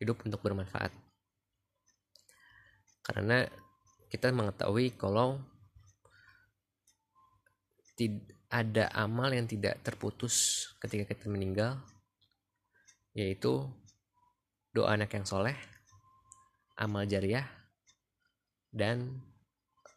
[0.00, 0.88] hidup untuk bermanfaat.
[3.04, 3.44] Karena
[4.08, 5.36] kita mengetahui kalau
[8.48, 11.80] ada amal yang tidak terputus ketika kita meninggal
[13.16, 13.64] yaitu
[14.72, 15.56] doa anak yang soleh
[16.76, 17.48] amal jariah
[18.72, 19.20] dan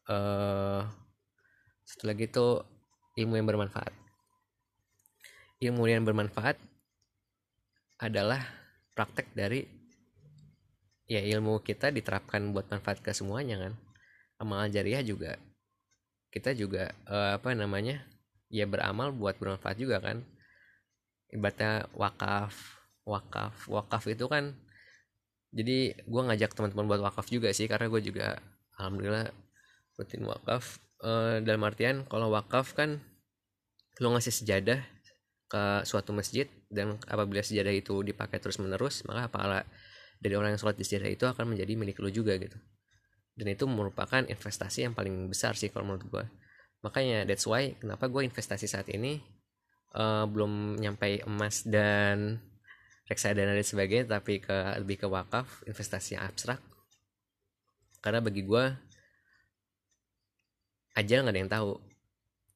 [0.07, 0.87] uh,
[1.83, 2.63] satu lagi itu
[3.19, 3.91] ilmu yang bermanfaat.
[5.59, 6.68] Ilmu yang bermanfaat
[7.99, 8.39] adalah
[8.95, 9.67] praktek dari
[11.09, 13.73] ya ilmu kita diterapkan buat manfaat ke semuanya kan?
[14.39, 15.35] Amal jariah juga
[16.29, 18.05] kita juga uh, apa namanya
[18.53, 20.21] ya beramal buat bermanfaat juga kan?
[21.29, 22.53] Ibaratnya wakaf
[23.05, 24.53] wakaf wakaf itu kan
[25.49, 28.37] jadi gue ngajak teman-teman buat wakaf juga sih karena gue juga
[28.77, 29.33] alhamdulillah
[29.97, 30.77] rutin wakaf.
[30.99, 32.99] Uh, dalam artian kalau wakaf kan
[34.03, 34.83] lo ngasih sejadah
[35.49, 39.65] ke suatu masjid dan apabila sejadah itu dipakai terus menerus maka pahala
[40.21, 42.55] dari orang yang sholat di sejadah itu akan menjadi milik lo juga gitu.
[43.33, 46.25] Dan itu merupakan investasi yang paling besar sih kalau menurut gue
[46.79, 49.19] makanya that's why kenapa gue investasi saat ini
[49.95, 52.39] uh, belum nyampe emas dan
[53.09, 56.61] reksadana dan sebagainya tapi ke lebih ke wakaf investasi yang abstrak.
[57.99, 58.63] Karena bagi gue
[60.93, 61.71] aja nggak ada yang tahu.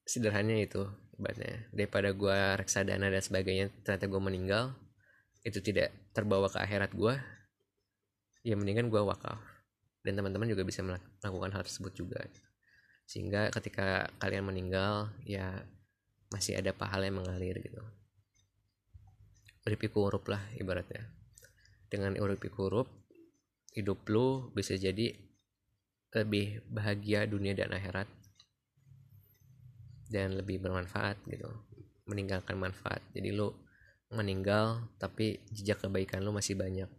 [0.04, 0.84] Sederhananya itu
[1.24, 1.72] ibaratnya.
[1.72, 4.76] Daripada gue reksadana dan sebagainya ternyata gue meninggal
[5.48, 7.16] itu tidak terbawa ke akhirat gue
[8.44, 9.40] ya mendingan gue wakaf.
[10.04, 12.20] Dan teman-teman juga bisa melakukan hal tersebut juga.
[13.08, 15.64] Sehingga ketika kalian meninggal ya
[16.28, 17.80] masih ada pahala yang mengalir gitu.
[19.64, 21.08] Uripiku huruf lah ibaratnya.
[21.88, 22.92] Dengan uripiku huruf
[23.72, 25.16] hidup lu bisa jadi
[26.14, 28.06] lebih bahagia dunia dan akhirat
[30.12, 31.48] dan lebih bermanfaat gitu
[32.08, 33.00] meninggalkan manfaat.
[33.16, 33.52] Jadi lu
[34.14, 36.90] meninggal tapi jejak kebaikan lu masih banyak.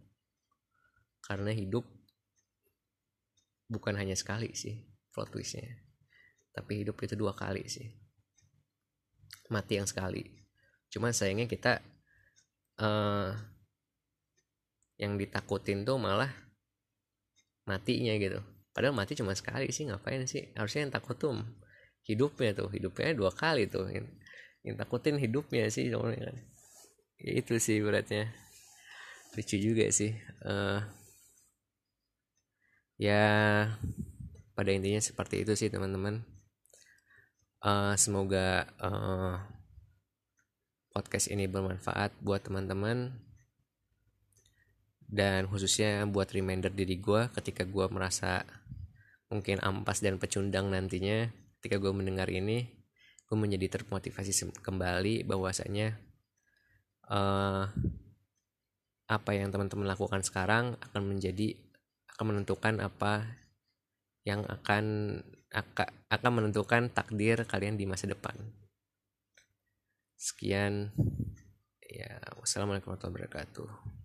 [1.21, 1.85] Karena hidup
[3.65, 5.65] bukan hanya sekali sih plot twistnya.
[6.53, 7.85] Tapi hidup itu dua kali sih.
[9.51, 10.23] Mati yang sekali.
[10.89, 11.81] Cuman sayangnya kita
[12.81, 13.35] uh,
[14.95, 16.31] yang ditakutin tuh malah
[17.67, 18.39] matinya gitu.
[18.71, 20.51] Padahal mati cuma sekali sih ngapain sih?
[20.55, 21.35] Harusnya yang takut tuh
[22.05, 24.07] hidupnya tuh hidupnya dua kali tuh yang,
[24.77, 26.37] takutin hidupnya sih soalnya kan.
[27.21, 28.29] Ya, itu sih beratnya.
[29.35, 30.15] Lucu juga sih
[30.47, 30.79] uh,
[32.95, 33.25] ya
[34.55, 36.23] pada intinya seperti itu sih teman-teman.
[37.65, 39.41] Uh, semoga uh,
[40.93, 43.17] podcast ini bermanfaat buat teman-teman.
[45.05, 48.41] Dan khususnya buat reminder diri gue ketika gue merasa
[49.29, 51.29] mungkin ampas dan pecundang nantinya
[51.65, 52.69] ketika gue mendengar ini
[53.25, 55.97] gue menjadi termotivasi kembali bahwasanya
[57.09, 57.65] uh,
[59.09, 61.57] apa yang teman-teman lakukan sekarang akan menjadi
[62.13, 63.25] akan menentukan apa
[64.21, 64.85] yang akan
[66.13, 68.37] akan menentukan takdir kalian di masa depan.
[70.21, 70.93] Sekian
[71.81, 74.04] ya wassalamualaikum warahmatullahi wabarakatuh